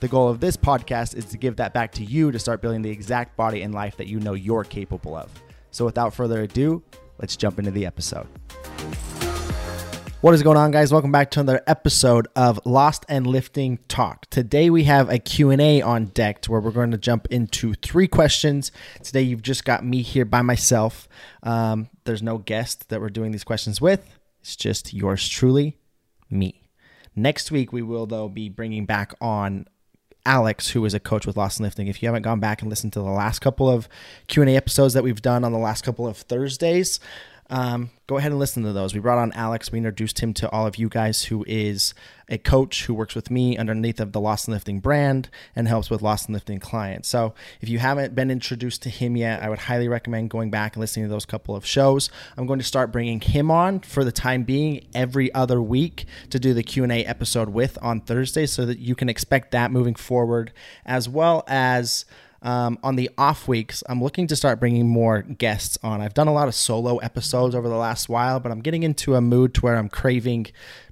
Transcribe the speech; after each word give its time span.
The 0.00 0.06
goal 0.06 0.28
of 0.28 0.38
this 0.38 0.56
podcast 0.56 1.16
is 1.16 1.24
to 1.24 1.36
give 1.36 1.56
that 1.56 1.74
back 1.74 1.90
to 1.94 2.04
you 2.04 2.30
to 2.30 2.38
start 2.38 2.62
building 2.62 2.82
the 2.82 2.90
exact 2.90 3.36
body 3.36 3.62
and 3.62 3.74
life 3.74 3.96
that 3.96 4.06
you 4.06 4.20
know 4.20 4.34
you're 4.34 4.62
capable 4.62 5.16
of. 5.16 5.28
So, 5.72 5.84
without 5.84 6.14
further 6.14 6.42
ado, 6.42 6.84
let's 7.18 7.36
jump 7.36 7.58
into 7.58 7.72
the 7.72 7.84
episode. 7.84 8.28
What 10.20 10.34
is 10.34 10.42
going 10.44 10.56
on 10.56 10.70
guys? 10.70 10.92
Welcome 10.92 11.10
back 11.10 11.32
to 11.32 11.40
another 11.40 11.62
episode 11.66 12.28
of 12.36 12.60
Lost 12.64 13.06
and 13.08 13.26
Lifting 13.26 13.80
Talk. 13.88 14.26
Today 14.30 14.70
we 14.70 14.84
have 14.84 15.10
a 15.10 15.18
Q&A 15.18 15.82
on 15.82 16.06
deck 16.06 16.44
where 16.46 16.60
we're 16.60 16.70
going 16.70 16.92
to 16.92 16.98
jump 16.98 17.26
into 17.32 17.74
three 17.74 18.06
questions. 18.06 18.70
Today 19.02 19.22
you've 19.22 19.42
just 19.42 19.64
got 19.64 19.84
me 19.84 20.02
here 20.02 20.24
by 20.24 20.42
myself. 20.42 21.08
Um, 21.42 21.88
there's 22.04 22.22
no 22.22 22.38
guest 22.38 22.88
that 22.90 23.00
we're 23.00 23.08
doing 23.08 23.32
these 23.32 23.42
questions 23.42 23.80
with. 23.80 24.08
It's 24.42 24.54
just 24.54 24.94
yours 24.94 25.28
truly, 25.28 25.76
me. 26.30 26.68
Next 27.16 27.50
week 27.50 27.72
we 27.72 27.82
will 27.82 28.06
though 28.06 28.28
be 28.28 28.48
bringing 28.48 28.86
back 28.86 29.12
on 29.20 29.66
Alex, 30.26 30.70
who 30.70 30.84
is 30.84 30.94
a 30.94 31.00
coach 31.00 31.26
with 31.26 31.36
Lost 31.36 31.58
and 31.58 31.64
Lifting. 31.64 31.86
If 31.88 32.02
you 32.02 32.08
haven't 32.08 32.22
gone 32.22 32.40
back 32.40 32.60
and 32.60 32.70
listened 32.70 32.92
to 32.94 33.00
the 33.00 33.06
last 33.06 33.40
couple 33.40 33.68
of 33.68 33.88
Q&A 34.26 34.56
episodes 34.56 34.94
that 34.94 35.02
we've 35.02 35.22
done 35.22 35.44
on 35.44 35.52
the 35.52 35.58
last 35.58 35.84
couple 35.84 36.06
of 36.06 36.16
Thursdays, 36.16 37.00
um, 37.50 37.90
go 38.06 38.18
ahead 38.18 38.30
and 38.30 38.38
listen 38.38 38.62
to 38.64 38.72
those. 38.72 38.92
We 38.92 39.00
brought 39.00 39.18
on 39.18 39.32
Alex. 39.32 39.72
We 39.72 39.78
introduced 39.78 40.20
him 40.20 40.34
to 40.34 40.50
all 40.50 40.66
of 40.66 40.76
you 40.76 40.88
guys, 40.88 41.24
who 41.24 41.44
is 41.48 41.94
a 42.28 42.36
coach 42.36 42.84
who 42.84 42.92
works 42.92 43.14
with 43.14 43.30
me 43.30 43.56
underneath 43.56 44.00
of 44.00 44.12
the 44.12 44.20
Lost 44.20 44.48
and 44.48 44.52
Lifting 44.52 44.80
brand 44.80 45.30
and 45.56 45.66
helps 45.66 45.88
with 45.88 46.02
Lost 46.02 46.26
and 46.26 46.34
Lifting 46.34 46.58
clients. 46.60 47.08
So 47.08 47.34
if 47.62 47.70
you 47.70 47.78
haven't 47.78 48.14
been 48.14 48.30
introduced 48.30 48.82
to 48.82 48.90
him 48.90 49.16
yet, 49.16 49.42
I 49.42 49.48
would 49.48 49.60
highly 49.60 49.88
recommend 49.88 50.28
going 50.28 50.50
back 50.50 50.74
and 50.74 50.80
listening 50.80 51.06
to 51.06 51.10
those 51.10 51.24
couple 51.24 51.56
of 51.56 51.64
shows. 51.64 52.10
I'm 52.36 52.46
going 52.46 52.58
to 52.58 52.64
start 52.64 52.92
bringing 52.92 53.20
him 53.20 53.50
on 53.50 53.80
for 53.80 54.04
the 54.04 54.12
time 54.12 54.44
being 54.44 54.86
every 54.94 55.32
other 55.32 55.62
week 55.62 56.04
to 56.28 56.38
do 56.38 56.52
the 56.52 56.62
Q&A 56.62 57.04
episode 57.06 57.48
with 57.48 57.78
on 57.80 58.02
Thursday 58.02 58.44
so 58.44 58.66
that 58.66 58.78
you 58.78 58.94
can 58.94 59.08
expect 59.08 59.52
that 59.52 59.70
moving 59.70 59.94
forward 59.94 60.52
as 60.84 61.08
well 61.08 61.44
as 61.46 62.04
um, 62.42 62.78
on 62.82 62.96
the 62.96 63.10
off 63.18 63.48
weeks, 63.48 63.82
I'm 63.88 64.02
looking 64.02 64.26
to 64.28 64.36
start 64.36 64.60
bringing 64.60 64.88
more 64.88 65.22
guests 65.22 65.76
on. 65.82 66.00
I've 66.00 66.14
done 66.14 66.28
a 66.28 66.32
lot 66.32 66.48
of 66.48 66.54
solo 66.54 66.98
episodes 66.98 67.54
over 67.54 67.68
the 67.68 67.76
last 67.76 68.08
while, 68.08 68.38
but 68.38 68.52
I'm 68.52 68.60
getting 68.60 68.84
into 68.84 69.14
a 69.14 69.20
mood 69.20 69.54
to 69.54 69.60
where 69.62 69.76
I'm 69.76 69.88
craving 69.88 70.46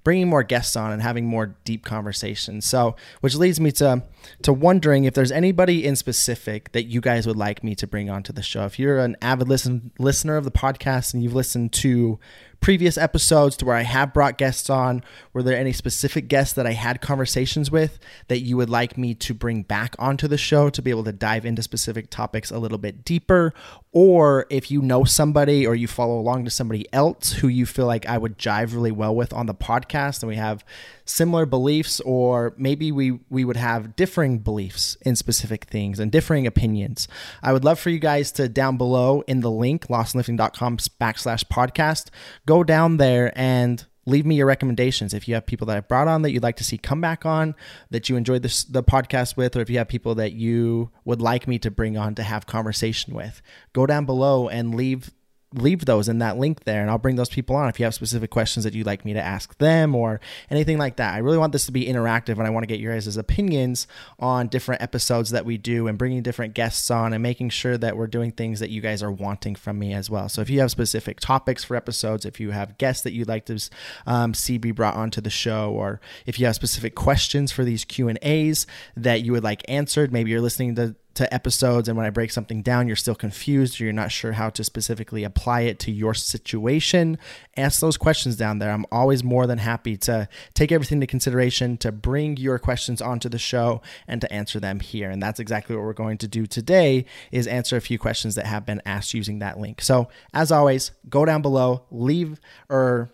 bringing 0.06 0.28
more 0.28 0.44
guests 0.44 0.76
on 0.76 0.92
and 0.92 1.02
having 1.02 1.26
more 1.26 1.56
deep 1.64 1.84
conversations. 1.84 2.64
So, 2.64 2.94
which 3.22 3.34
leads 3.34 3.58
me 3.58 3.72
to 3.72 4.04
to 4.42 4.52
wondering 4.52 5.02
if 5.02 5.14
there's 5.14 5.32
anybody 5.32 5.84
in 5.84 5.96
specific 5.96 6.70
that 6.72 6.84
you 6.84 7.00
guys 7.00 7.26
would 7.26 7.36
like 7.36 7.64
me 7.64 7.74
to 7.74 7.88
bring 7.88 8.08
onto 8.08 8.32
the 8.32 8.42
show. 8.42 8.64
If 8.66 8.78
you're 8.78 8.98
an 8.98 9.16
avid 9.20 9.48
listen, 9.48 9.90
listener 9.98 10.36
of 10.36 10.44
the 10.44 10.52
podcast 10.52 11.12
and 11.12 11.24
you've 11.24 11.34
listened 11.34 11.72
to 11.74 12.20
previous 12.60 12.96
episodes 12.96 13.56
to 13.56 13.64
where 13.64 13.76
I 13.76 13.82
have 13.82 14.14
brought 14.14 14.38
guests 14.38 14.70
on, 14.70 15.04
were 15.32 15.42
there 15.42 15.56
any 15.56 15.72
specific 15.72 16.26
guests 16.26 16.54
that 16.54 16.66
I 16.66 16.72
had 16.72 17.00
conversations 17.00 17.70
with 17.70 17.98
that 18.28 18.40
you 18.40 18.56
would 18.56 18.70
like 18.70 18.96
me 18.96 19.14
to 19.14 19.34
bring 19.34 19.62
back 19.62 19.94
onto 19.98 20.26
the 20.26 20.38
show 20.38 20.70
to 20.70 20.82
be 20.82 20.90
able 20.90 21.04
to 21.04 21.12
dive 21.12 21.44
into 21.44 21.62
specific 21.62 22.10
topics 22.10 22.50
a 22.50 22.58
little 22.58 22.78
bit 22.78 23.04
deeper? 23.04 23.52
Or 23.92 24.46
if 24.50 24.70
you 24.70 24.82
know 24.82 25.04
somebody 25.04 25.66
or 25.66 25.74
you 25.74 25.86
follow 25.86 26.18
along 26.18 26.44
to 26.44 26.50
somebody 26.50 26.86
else 26.92 27.32
who 27.34 27.48
you 27.48 27.66
feel 27.66 27.86
like 27.86 28.06
I 28.06 28.18
would 28.18 28.38
jive 28.38 28.74
really 28.74 28.92
well 28.92 29.14
with 29.14 29.32
on 29.32 29.46
the 29.46 29.54
podcast 29.54 29.95
and 29.96 30.28
we 30.28 30.36
have 30.36 30.64
similar 31.04 31.46
beliefs 31.46 32.00
or 32.00 32.54
maybe 32.56 32.92
we 32.92 33.18
we 33.30 33.44
would 33.44 33.56
have 33.56 33.96
differing 33.96 34.38
beliefs 34.38 34.96
in 35.02 35.16
specific 35.16 35.64
things 35.64 35.98
and 35.98 36.12
differing 36.12 36.46
opinions. 36.46 37.08
I 37.42 37.52
would 37.52 37.64
love 37.64 37.78
for 37.78 37.90
you 37.90 37.98
guys 37.98 38.30
to 38.32 38.48
down 38.48 38.76
below 38.76 39.22
in 39.26 39.40
the 39.40 39.50
link 39.50 39.88
lostandlifting.com 39.88 40.76
backslash 41.00 41.44
podcast 41.44 42.10
go 42.44 42.62
down 42.62 42.98
there 42.98 43.32
and 43.36 43.86
leave 44.08 44.24
me 44.24 44.36
your 44.36 44.46
recommendations. 44.46 45.12
If 45.12 45.26
you 45.26 45.34
have 45.34 45.46
people 45.46 45.66
that 45.66 45.76
I've 45.76 45.88
brought 45.88 46.08
on 46.08 46.22
that 46.22 46.30
you'd 46.30 46.42
like 46.42 46.56
to 46.56 46.64
see 46.64 46.78
come 46.78 47.00
back 47.00 47.26
on 47.26 47.54
that 47.90 48.08
you 48.08 48.16
enjoyed 48.16 48.42
this 48.42 48.64
the 48.64 48.82
podcast 48.82 49.36
with 49.36 49.56
or 49.56 49.60
if 49.60 49.70
you 49.70 49.78
have 49.78 49.88
people 49.88 50.14
that 50.16 50.32
you 50.32 50.90
would 51.04 51.20
like 51.20 51.48
me 51.48 51.58
to 51.60 51.70
bring 51.70 51.96
on 51.96 52.14
to 52.16 52.22
have 52.22 52.46
conversation 52.46 53.14
with 53.14 53.42
go 53.72 53.86
down 53.86 54.04
below 54.04 54.48
and 54.48 54.74
leave 54.74 55.10
leave 55.54 55.84
those 55.84 56.08
in 56.08 56.18
that 56.18 56.36
link 56.36 56.64
there 56.64 56.80
and 56.80 56.90
I'll 56.90 56.98
bring 56.98 57.16
those 57.16 57.28
people 57.28 57.54
on 57.54 57.68
if 57.68 57.78
you 57.78 57.84
have 57.84 57.94
specific 57.94 58.30
questions 58.30 58.64
that 58.64 58.74
you'd 58.74 58.86
like 58.86 59.04
me 59.04 59.14
to 59.14 59.22
ask 59.22 59.56
them 59.58 59.94
or 59.94 60.20
anything 60.50 60.76
like 60.76 60.96
that. 60.96 61.14
I 61.14 61.18
really 61.18 61.38
want 61.38 61.52
this 61.52 61.66
to 61.66 61.72
be 61.72 61.86
interactive 61.86 62.38
and 62.38 62.42
I 62.42 62.50
want 62.50 62.64
to 62.64 62.66
get 62.66 62.80
your 62.80 62.92
guys' 62.92 63.16
opinions 63.16 63.86
on 64.18 64.48
different 64.48 64.82
episodes 64.82 65.30
that 65.30 65.44
we 65.44 65.56
do 65.56 65.86
and 65.86 65.96
bringing 65.96 66.22
different 66.22 66.54
guests 66.54 66.90
on 66.90 67.12
and 67.12 67.22
making 67.22 67.50
sure 67.50 67.78
that 67.78 67.96
we're 67.96 68.08
doing 68.08 68.32
things 68.32 68.60
that 68.60 68.70
you 68.70 68.80
guys 68.80 69.02
are 69.02 69.12
wanting 69.12 69.54
from 69.54 69.78
me 69.78 69.94
as 69.94 70.10
well. 70.10 70.28
So 70.28 70.40
if 70.42 70.50
you 70.50 70.60
have 70.60 70.70
specific 70.70 71.20
topics 71.20 71.62
for 71.62 71.76
episodes, 71.76 72.26
if 72.26 72.40
you 72.40 72.50
have 72.50 72.76
guests 72.76 73.04
that 73.04 73.12
you'd 73.12 73.28
like 73.28 73.46
to 73.46 73.70
um, 74.06 74.34
see 74.34 74.58
be 74.58 74.72
brought 74.72 74.96
onto 74.96 75.20
the 75.20 75.30
show 75.30 75.70
or 75.70 76.00
if 76.26 76.40
you 76.40 76.46
have 76.46 76.56
specific 76.56 76.94
questions 76.96 77.52
for 77.52 77.64
these 77.64 77.84
Q&As 77.84 78.66
that 78.96 79.22
you 79.22 79.32
would 79.32 79.44
like 79.44 79.62
answered, 79.68 80.12
maybe 80.12 80.30
you're 80.30 80.40
listening 80.40 80.74
to 80.74 80.96
to 81.16 81.32
episodes 81.34 81.88
and 81.88 81.96
when 81.96 82.06
I 82.06 82.10
break 82.10 82.30
something 82.30 82.62
down, 82.62 82.86
you're 82.86 82.96
still 82.96 83.14
confused 83.14 83.80
or 83.80 83.84
you're 83.84 83.92
not 83.92 84.12
sure 84.12 84.32
how 84.32 84.50
to 84.50 84.64
specifically 84.64 85.24
apply 85.24 85.62
it 85.62 85.78
to 85.80 85.90
your 85.90 86.14
situation, 86.14 87.18
ask 87.56 87.80
those 87.80 87.96
questions 87.96 88.36
down 88.36 88.58
there. 88.58 88.70
I'm 88.70 88.86
always 88.92 89.24
more 89.24 89.46
than 89.46 89.58
happy 89.58 89.96
to 89.98 90.28
take 90.54 90.72
everything 90.72 90.96
into 90.96 91.06
consideration, 91.06 91.76
to 91.78 91.92
bring 91.92 92.36
your 92.36 92.58
questions 92.58 93.00
onto 93.00 93.28
the 93.28 93.38
show 93.38 93.82
and 94.06 94.20
to 94.20 94.32
answer 94.32 94.60
them 94.60 94.80
here. 94.80 95.10
And 95.10 95.22
that's 95.22 95.40
exactly 95.40 95.74
what 95.74 95.84
we're 95.84 95.92
going 95.92 96.18
to 96.18 96.28
do 96.28 96.46
today 96.46 97.06
is 97.32 97.46
answer 97.46 97.76
a 97.76 97.80
few 97.80 97.98
questions 97.98 98.34
that 98.36 98.46
have 98.46 98.64
been 98.64 98.82
asked 98.86 99.14
using 99.14 99.40
that 99.40 99.58
link. 99.58 99.80
So 99.80 100.08
as 100.32 100.52
always, 100.52 100.92
go 101.08 101.24
down 101.24 101.42
below, 101.42 101.84
leave 101.90 102.40
or 102.68 103.10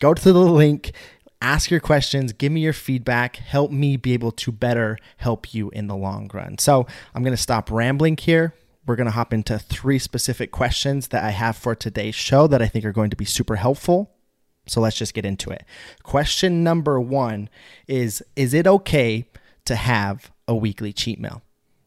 go 0.00 0.14
to 0.14 0.32
the 0.32 0.38
link 0.38 0.92
ask 1.40 1.70
your 1.70 1.80
questions, 1.80 2.32
give 2.32 2.52
me 2.52 2.60
your 2.60 2.72
feedback, 2.72 3.36
help 3.36 3.70
me 3.70 3.96
be 3.96 4.12
able 4.12 4.32
to 4.32 4.52
better 4.52 4.98
help 5.16 5.54
you 5.54 5.70
in 5.70 5.86
the 5.86 5.96
long 5.96 6.30
run. 6.32 6.58
So 6.58 6.86
I'm 7.14 7.22
going 7.22 7.36
to 7.36 7.42
stop 7.42 7.70
rambling 7.70 8.16
here. 8.16 8.54
We're 8.86 8.96
going 8.96 9.06
to 9.06 9.12
hop 9.12 9.32
into 9.32 9.58
three 9.58 9.98
specific 9.98 10.50
questions 10.50 11.08
that 11.08 11.24
I 11.24 11.30
have 11.30 11.56
for 11.56 11.74
today's 11.74 12.14
show 12.14 12.46
that 12.46 12.62
I 12.62 12.66
think 12.66 12.84
are 12.84 12.92
going 12.92 13.10
to 13.10 13.16
be 13.16 13.24
super 13.24 13.56
helpful. 13.56 14.10
So 14.66 14.80
let's 14.80 14.96
just 14.96 15.14
get 15.14 15.24
into 15.24 15.50
it. 15.50 15.64
Question 16.02 16.62
number 16.62 17.00
one 17.00 17.48
is 17.86 18.22
Is 18.36 18.54
it 18.54 18.66
okay 18.66 19.26
to 19.64 19.76
have 19.76 20.30
a 20.46 20.54
weekly 20.54 20.92
cheat 20.92 21.20
meal? 21.20 21.42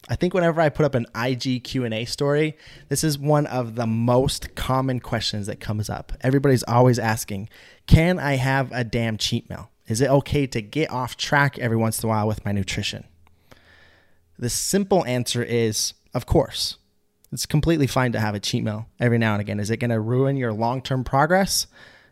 I 0.08 0.16
think 0.16 0.34
whenever 0.34 0.60
I 0.60 0.68
put 0.68 0.84
up 0.84 0.94
an 0.94 1.06
IG 1.14 1.64
Q&A 1.64 2.04
story, 2.04 2.58
this 2.88 3.02
is 3.02 3.18
one 3.18 3.46
of 3.46 3.74
the 3.74 3.86
most 3.86 4.54
common 4.54 5.00
questions 5.00 5.46
that 5.46 5.60
comes 5.60 5.88
up. 5.88 6.12
Everybody's 6.20 6.62
always 6.64 6.98
asking, 6.98 7.48
"Can 7.86 8.18
I 8.18 8.34
have 8.34 8.70
a 8.72 8.84
damn 8.84 9.16
cheat 9.16 9.48
meal? 9.48 9.70
Is 9.86 10.02
it 10.02 10.10
okay 10.10 10.46
to 10.46 10.60
get 10.60 10.90
off 10.90 11.16
track 11.16 11.58
every 11.58 11.78
once 11.78 12.02
in 12.02 12.06
a 12.06 12.10
while 12.10 12.26
with 12.26 12.44
my 12.44 12.52
nutrition?" 12.52 13.04
The 14.38 14.50
simple 14.50 15.06
answer 15.06 15.42
is, 15.42 15.94
of 16.12 16.26
course. 16.26 16.76
It's 17.32 17.46
completely 17.46 17.86
fine 17.86 18.12
to 18.12 18.20
have 18.20 18.34
a 18.34 18.40
cheat 18.40 18.62
meal 18.62 18.86
every 19.00 19.18
now 19.18 19.32
and 19.32 19.40
again. 19.40 19.58
Is 19.58 19.70
it 19.70 19.78
going 19.78 19.90
to 19.90 20.00
ruin 20.00 20.36
your 20.36 20.52
long-term 20.52 21.04
progress? 21.04 21.66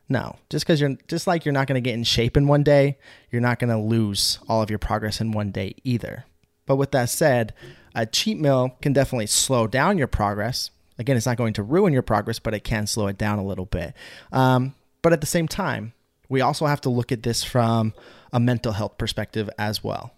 No. 0.09 0.37
Just 0.49 0.67
cuz 0.67 0.81
you're 0.81 0.97
just 1.09 1.27
like 1.27 1.45
you're 1.45 1.53
not 1.53 1.67
going 1.67 1.81
to 1.83 1.89
get 1.89 1.95
in 1.95 2.05
shape 2.05 2.37
in 2.37 2.49
one 2.49 2.63
day, 2.63 2.99
you're 3.31 3.43
not 3.43 3.59
going 3.59 3.71
to 3.71 3.77
lose 3.77 4.39
all 4.49 4.63
of 4.63 4.71
your 4.71 4.79
progress 4.79 5.21
in 5.21 5.31
one 5.31 5.51
day 5.51 5.75
either. 5.85 6.25
But 6.67 6.77
with 6.77 6.91
that 6.93 7.09
said, 7.11 7.55
a 7.95 8.07
cheat 8.07 8.39
meal 8.39 8.77
can 8.81 8.93
definitely 8.93 9.27
slow 9.27 9.67
down 9.67 9.99
your 9.99 10.07
progress. 10.07 10.71
Again, 10.99 11.17
it's 11.17 11.27
not 11.27 11.37
going 11.37 11.55
to 11.55 11.63
ruin 11.63 11.93
your 11.93 12.03
progress, 12.03 12.39
but 12.39 12.55
it 12.55 12.65
can 12.65 12.87
slow 12.87 13.07
it 13.07 13.19
down 13.19 13.39
a 13.39 13.45
little 13.45 13.67
bit. 13.67 13.95
Um, 14.31 14.75
but 15.03 15.13
at 15.13 15.21
the 15.21 15.27
same 15.27 15.49
time, 15.49 15.93
we 16.29 16.41
also 16.41 16.67
have 16.67 16.81
to 16.83 16.91
look 16.91 17.13
at 17.13 17.23
this 17.23 17.43
from 17.43 17.93
a 18.33 18.41
mental 18.41 18.73
health 18.73 18.99
perspective 18.99 19.51
as 19.59 19.83
well, 19.83 20.15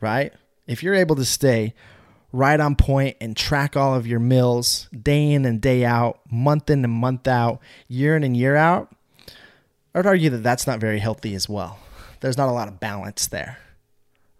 right? 0.00 0.32
If 0.66 0.82
you're 0.82 0.94
able 0.94 1.16
to 1.16 1.24
stay 1.24 1.74
right 2.32 2.60
on 2.60 2.76
point 2.76 3.16
and 3.20 3.36
track 3.36 3.76
all 3.76 3.94
of 3.94 4.06
your 4.06 4.20
meals 4.20 4.88
day 4.90 5.32
in 5.32 5.44
and 5.44 5.60
day 5.60 5.84
out, 5.84 6.20
month 6.30 6.70
in 6.70 6.84
and 6.84 6.92
month 6.92 7.26
out, 7.26 7.60
year 7.88 8.16
in 8.16 8.24
and 8.24 8.36
year 8.36 8.56
out, 8.56 8.94
I 9.94 9.98
would 9.98 10.06
argue 10.06 10.30
that 10.30 10.42
that's 10.42 10.66
not 10.66 10.80
very 10.80 10.98
healthy 10.98 11.34
as 11.34 11.48
well. 11.48 11.78
There's 12.20 12.36
not 12.36 12.48
a 12.48 12.52
lot 12.52 12.68
of 12.68 12.78
balance 12.78 13.26
there 13.26 13.58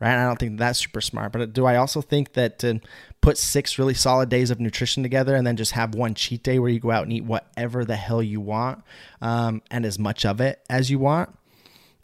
right? 0.01 0.17
I 0.17 0.25
don't 0.25 0.39
think 0.39 0.59
that's 0.59 0.79
super 0.79 1.01
smart. 1.01 1.33
But 1.33 1.53
do 1.53 1.67
I 1.67 1.77
also 1.77 2.01
think 2.01 2.35
that 2.35 2.59
to 2.61 2.81
put 3.21 3.39
six 3.39 3.79
really 3.79 3.95
solid 3.95 4.29
days 4.29 4.51
of 4.51 4.61
nutrition 4.61 5.03
together 5.03 5.35
and 5.35 5.47
then 5.47 5.57
just 5.57 5.73
have 5.73 5.95
one 5.95 6.15
cheat 6.15 6.43
day 6.43 6.59
where 6.59 6.71
you 6.71 6.81
go 6.81 6.91
out 6.91 7.05
and 7.05 7.13
eat 7.13 7.25
whatever 7.25 7.85
the 7.85 7.97
hell 7.97 8.23
you 8.23 8.41
want 8.41 8.83
um, 9.21 9.63
and 9.71 9.85
as 9.85 9.99
much 9.99 10.25
of 10.25 10.41
it 10.41 10.61
as 10.69 10.91
you 10.91 10.99
want? 10.99 11.37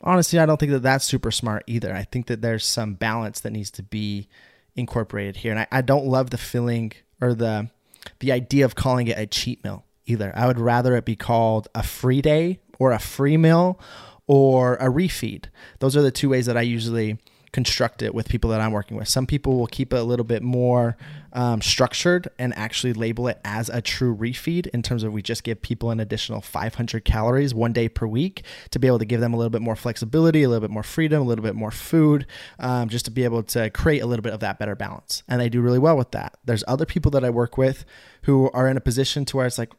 Honestly, 0.00 0.39
I 0.39 0.47
don't 0.47 0.59
think 0.59 0.73
that 0.73 0.83
that's 0.83 1.05
super 1.05 1.31
smart 1.31 1.62
either. 1.67 1.94
I 1.94 2.03
think 2.03 2.27
that 2.27 2.43
there's 2.43 2.67
some 2.67 2.94
balance 2.94 3.41
that 3.41 3.53
needs 3.53 3.71
to 3.73 3.83
be 3.83 4.29
incorporated 4.75 5.37
here. 5.37 5.53
And 5.53 5.61
I, 5.61 5.67
I 5.71 5.81
don't 5.81 6.06
love 6.06 6.31
the 6.31 6.39
feeling 6.39 6.93
or 7.21 7.35
the 7.35 7.71
the 8.19 8.33
idea 8.33 8.65
of 8.65 8.75
calling 8.75 9.06
it 9.06 9.19
a 9.19 9.27
cheat 9.27 9.62
meal 9.62 9.85
either. 10.06 10.33
I 10.35 10.49
would 10.49 10.59
rather 10.59 10.97
it 10.97 11.05
be 11.05 11.15
called 11.15 11.69
a 11.73 11.85
free 11.85 12.21
day 12.21 12.59
or 12.81 12.91
a 12.91 12.99
free 12.99 13.37
meal 13.37 13.79
or 14.27 14.75
a 14.77 14.87
refeed. 14.87 15.44
Those 15.79 15.97
are 15.97 16.03
the 16.03 16.11
two 16.11 16.29
ways 16.29 16.47
that 16.47 16.56
I 16.56 16.62
usually 16.62 17.19
construct 17.53 18.03
it 18.03 18.15
with 18.15 18.29
people 18.29 18.51
that 18.51 18.61
I'm 18.61 18.73
working 18.73 18.97
with. 18.97 19.09
Some 19.09 19.27
people 19.27 19.59
will 19.59 19.67
keep 19.67 19.93
it 19.93 19.99
a 19.99 20.03
little 20.03 20.25
bit 20.25 20.43
more 20.43 20.97
um, 21.35 21.61
structured 21.61 22.29
and 22.39 22.57
actually 22.57 22.95
label 22.95 23.29
it 23.29 23.41
as 23.45 23.69
a 23.69 23.83
true 23.83 24.17
refeed 24.17 24.67
in 24.69 24.83
terms 24.83 25.03
of 25.03 25.13
we 25.13 25.21
just 25.21 25.45
give 25.45 25.61
people 25.61 25.91
an 25.91 26.01
additional 26.01 26.41
500 26.41 27.05
calories 27.05 27.55
one 27.55 27.73
day 27.73 27.89
per 27.89 28.07
week 28.07 28.43
to 28.71 28.79
be 28.79 28.87
able 28.87 28.99
to 28.99 29.05
give 29.05 29.21
them 29.21 29.35
a 29.35 29.37
little 29.37 29.51
bit 29.51 29.61
more 29.61 29.77
flexibility, 29.77 30.43
a 30.43 30.49
little 30.49 30.67
bit 30.67 30.71
more 30.71 30.83
freedom, 30.83 31.21
a 31.23 31.25
little 31.25 31.45
bit 31.45 31.55
more 31.55 31.71
food, 31.71 32.27
um, 32.59 32.89
just 32.89 33.05
to 33.05 33.11
be 33.11 33.25
able 33.25 33.43
to 33.43 33.69
create 33.71 34.01
a 34.01 34.07
little 34.07 34.23
bit 34.23 34.33
of 34.33 34.41
that 34.41 34.59
better 34.59 34.75
balance. 34.75 35.23
And 35.29 35.41
they 35.41 35.51
do 35.51 35.61
really 35.61 35.79
well 35.79 35.97
with 35.97 36.13
that. 36.13 36.39
There's 36.45 36.65
other 36.67 36.87
people 36.87 37.11
that 37.11 37.25
I 37.25 37.31
work 37.31 37.59
with 37.59 37.85
who 38.23 38.51
are 38.53 38.67
in 38.67 38.79
a 38.79 38.81
position 38.81 39.27
to 39.27 39.37
where 39.37 39.47
it's 39.47 39.59
like, 39.59 39.73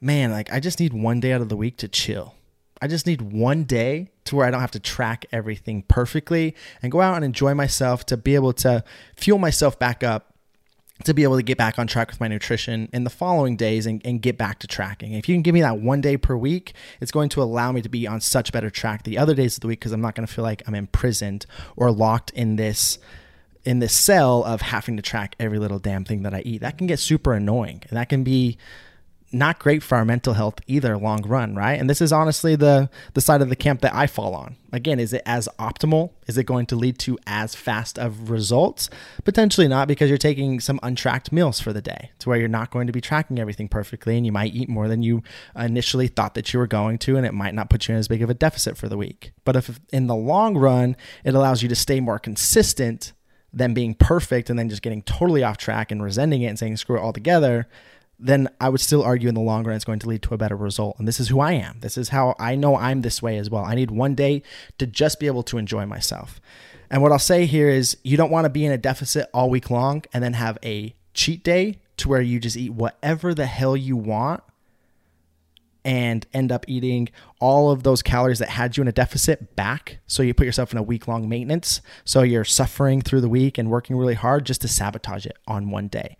man, 0.00 0.30
like 0.30 0.50
I 0.50 0.60
just 0.60 0.80
need 0.80 0.94
one 0.94 1.20
day 1.20 1.32
out 1.32 1.42
of 1.42 1.50
the 1.50 1.56
week 1.56 1.76
to 1.78 1.88
chill 1.88 2.34
I 2.80 2.86
just 2.86 3.06
need 3.06 3.20
one 3.20 3.64
day 3.64 4.10
to 4.24 4.36
where 4.36 4.46
I 4.46 4.50
don't 4.50 4.60
have 4.60 4.70
to 4.72 4.80
track 4.80 5.26
everything 5.32 5.82
perfectly 5.82 6.54
and 6.82 6.92
go 6.92 7.00
out 7.00 7.16
and 7.16 7.24
enjoy 7.24 7.54
myself 7.54 8.06
to 8.06 8.16
be 8.16 8.34
able 8.34 8.52
to 8.54 8.84
fuel 9.16 9.38
myself 9.38 9.78
back 9.78 10.04
up 10.04 10.34
to 11.04 11.14
be 11.14 11.22
able 11.22 11.36
to 11.36 11.42
get 11.42 11.56
back 11.56 11.78
on 11.78 11.86
track 11.86 12.08
with 12.08 12.20
my 12.20 12.28
nutrition 12.28 12.88
in 12.92 13.04
the 13.04 13.10
following 13.10 13.56
days 13.56 13.86
and, 13.86 14.04
and, 14.04 14.20
get 14.20 14.36
back 14.36 14.58
to 14.58 14.66
tracking. 14.66 15.12
If 15.12 15.28
you 15.28 15.34
can 15.34 15.42
give 15.42 15.54
me 15.54 15.60
that 15.60 15.78
one 15.78 16.00
day 16.00 16.16
per 16.16 16.36
week, 16.36 16.72
it's 17.00 17.12
going 17.12 17.28
to 17.30 17.42
allow 17.42 17.70
me 17.70 17.82
to 17.82 17.88
be 17.88 18.06
on 18.06 18.20
such 18.20 18.52
better 18.52 18.68
track 18.68 19.04
the 19.04 19.16
other 19.16 19.34
days 19.34 19.56
of 19.56 19.60
the 19.60 19.68
week 19.68 19.78
because 19.78 19.92
I'm 19.92 20.00
not 20.00 20.16
going 20.16 20.26
to 20.26 20.32
feel 20.32 20.42
like 20.42 20.62
I'm 20.66 20.74
imprisoned 20.74 21.46
or 21.76 21.92
locked 21.92 22.30
in 22.30 22.56
this 22.56 22.98
in 23.64 23.80
this 23.80 23.94
cell 23.94 24.44
of 24.44 24.62
having 24.62 24.96
to 24.96 25.02
track 25.02 25.36
every 25.38 25.58
little 25.58 25.78
damn 25.78 26.04
thing 26.04 26.22
that 26.22 26.34
I 26.34 26.40
eat. 26.40 26.62
That 26.62 26.78
can 26.78 26.86
get 26.86 26.98
super 26.98 27.34
annoying 27.34 27.82
and 27.88 27.96
that 27.96 28.08
can 28.08 28.24
be 28.24 28.56
not 29.30 29.58
great 29.58 29.82
for 29.82 29.96
our 29.96 30.04
mental 30.04 30.34
health 30.34 30.60
either 30.66 30.96
long 30.96 31.22
run 31.22 31.54
right? 31.54 31.78
And 31.78 31.88
this 31.88 32.00
is 32.00 32.12
honestly 32.12 32.56
the 32.56 32.88
the 33.14 33.20
side 33.20 33.42
of 33.42 33.48
the 33.48 33.56
camp 33.56 33.80
that 33.82 33.94
i 33.94 34.06
fall 34.06 34.34
on. 34.34 34.56
Again 34.72 34.98
is 34.98 35.12
it 35.12 35.22
as 35.26 35.48
optimal? 35.58 36.10
Is 36.26 36.38
it 36.38 36.44
going 36.44 36.66
to 36.66 36.76
lead 36.76 36.98
to 37.00 37.18
as 37.26 37.54
fast 37.54 37.98
of 37.98 38.30
results? 38.30 38.88
Potentially 39.24 39.68
not 39.68 39.88
because 39.88 40.08
you're 40.08 40.18
taking 40.18 40.60
some 40.60 40.80
untracked 40.82 41.32
meals 41.32 41.60
for 41.60 41.72
the 41.72 41.82
day 41.82 42.10
to 42.20 42.28
where 42.28 42.38
you're 42.38 42.48
not 42.48 42.70
going 42.70 42.86
to 42.86 42.92
be 42.92 43.00
tracking 43.00 43.38
everything 43.38 43.68
perfectly 43.68 44.16
and 44.16 44.24
you 44.24 44.32
might 44.32 44.54
eat 44.54 44.68
more 44.68 44.88
than 44.88 45.02
you 45.02 45.22
initially 45.56 46.08
thought 46.08 46.34
that 46.34 46.52
you 46.52 46.58
were 46.58 46.66
going 46.66 46.98
to 46.98 47.16
and 47.16 47.26
it 47.26 47.34
might 47.34 47.54
not 47.54 47.70
put 47.70 47.88
you 47.88 47.94
in 47.94 47.98
as 47.98 48.08
big 48.08 48.22
of 48.22 48.30
a 48.30 48.34
deficit 48.34 48.76
for 48.76 48.88
the 48.88 48.96
week. 48.96 49.32
But 49.44 49.56
if 49.56 49.80
in 49.92 50.06
the 50.06 50.16
long 50.16 50.56
run 50.56 50.96
it 51.24 51.34
allows 51.34 51.62
you 51.62 51.68
to 51.68 51.76
stay 51.76 52.00
more 52.00 52.18
consistent 52.18 53.12
than 53.52 53.74
being 53.74 53.94
perfect 53.94 54.50
and 54.50 54.58
then 54.58 54.68
just 54.68 54.82
getting 54.82 55.02
totally 55.02 55.42
off 55.42 55.56
track 55.56 55.90
and 55.90 56.02
resenting 56.02 56.42
it 56.42 56.46
and 56.46 56.58
saying 56.58 56.76
screw 56.76 56.96
it 56.96 57.00
all 57.00 57.12
together 57.12 57.66
then 58.18 58.48
I 58.60 58.68
would 58.68 58.80
still 58.80 59.02
argue 59.02 59.28
in 59.28 59.34
the 59.34 59.40
long 59.40 59.64
run 59.64 59.76
it's 59.76 59.84
going 59.84 60.00
to 60.00 60.08
lead 60.08 60.22
to 60.22 60.34
a 60.34 60.38
better 60.38 60.56
result. 60.56 60.98
And 60.98 61.06
this 61.06 61.20
is 61.20 61.28
who 61.28 61.40
I 61.40 61.52
am. 61.52 61.78
This 61.80 61.96
is 61.96 62.08
how 62.08 62.34
I 62.38 62.56
know 62.56 62.76
I'm 62.76 63.02
this 63.02 63.22
way 63.22 63.38
as 63.38 63.48
well. 63.48 63.64
I 63.64 63.74
need 63.74 63.90
one 63.90 64.14
day 64.14 64.42
to 64.78 64.86
just 64.86 65.20
be 65.20 65.26
able 65.26 65.44
to 65.44 65.58
enjoy 65.58 65.86
myself. 65.86 66.40
And 66.90 67.02
what 67.02 67.12
I'll 67.12 67.18
say 67.18 67.46
here 67.46 67.68
is 67.68 67.96
you 68.02 68.16
don't 68.16 68.30
want 68.30 68.46
to 68.46 68.50
be 68.50 68.64
in 68.64 68.72
a 68.72 68.78
deficit 68.78 69.28
all 69.32 69.50
week 69.50 69.70
long 69.70 70.04
and 70.12 70.24
then 70.24 70.32
have 70.32 70.58
a 70.64 70.94
cheat 71.14 71.44
day 71.44 71.78
to 71.98 72.08
where 72.08 72.20
you 72.20 72.40
just 72.40 72.56
eat 72.56 72.72
whatever 72.72 73.34
the 73.34 73.46
hell 73.46 73.76
you 73.76 73.96
want 73.96 74.42
and 75.84 76.26
end 76.32 76.50
up 76.50 76.64
eating 76.68 77.08
all 77.40 77.70
of 77.70 77.82
those 77.82 78.02
calories 78.02 78.38
that 78.40 78.48
had 78.50 78.76
you 78.76 78.82
in 78.82 78.88
a 78.88 78.92
deficit 78.92 79.54
back. 79.54 79.98
So 80.06 80.22
you 80.22 80.34
put 80.34 80.46
yourself 80.46 80.72
in 80.72 80.78
a 80.78 80.82
week 80.82 81.06
long 81.06 81.28
maintenance. 81.28 81.80
So 82.04 82.22
you're 82.22 82.44
suffering 82.44 83.00
through 83.00 83.20
the 83.20 83.28
week 83.28 83.58
and 83.58 83.70
working 83.70 83.96
really 83.96 84.14
hard 84.14 84.44
just 84.44 84.60
to 84.62 84.68
sabotage 84.68 85.26
it 85.26 85.38
on 85.46 85.70
one 85.70 85.88
day. 85.88 86.16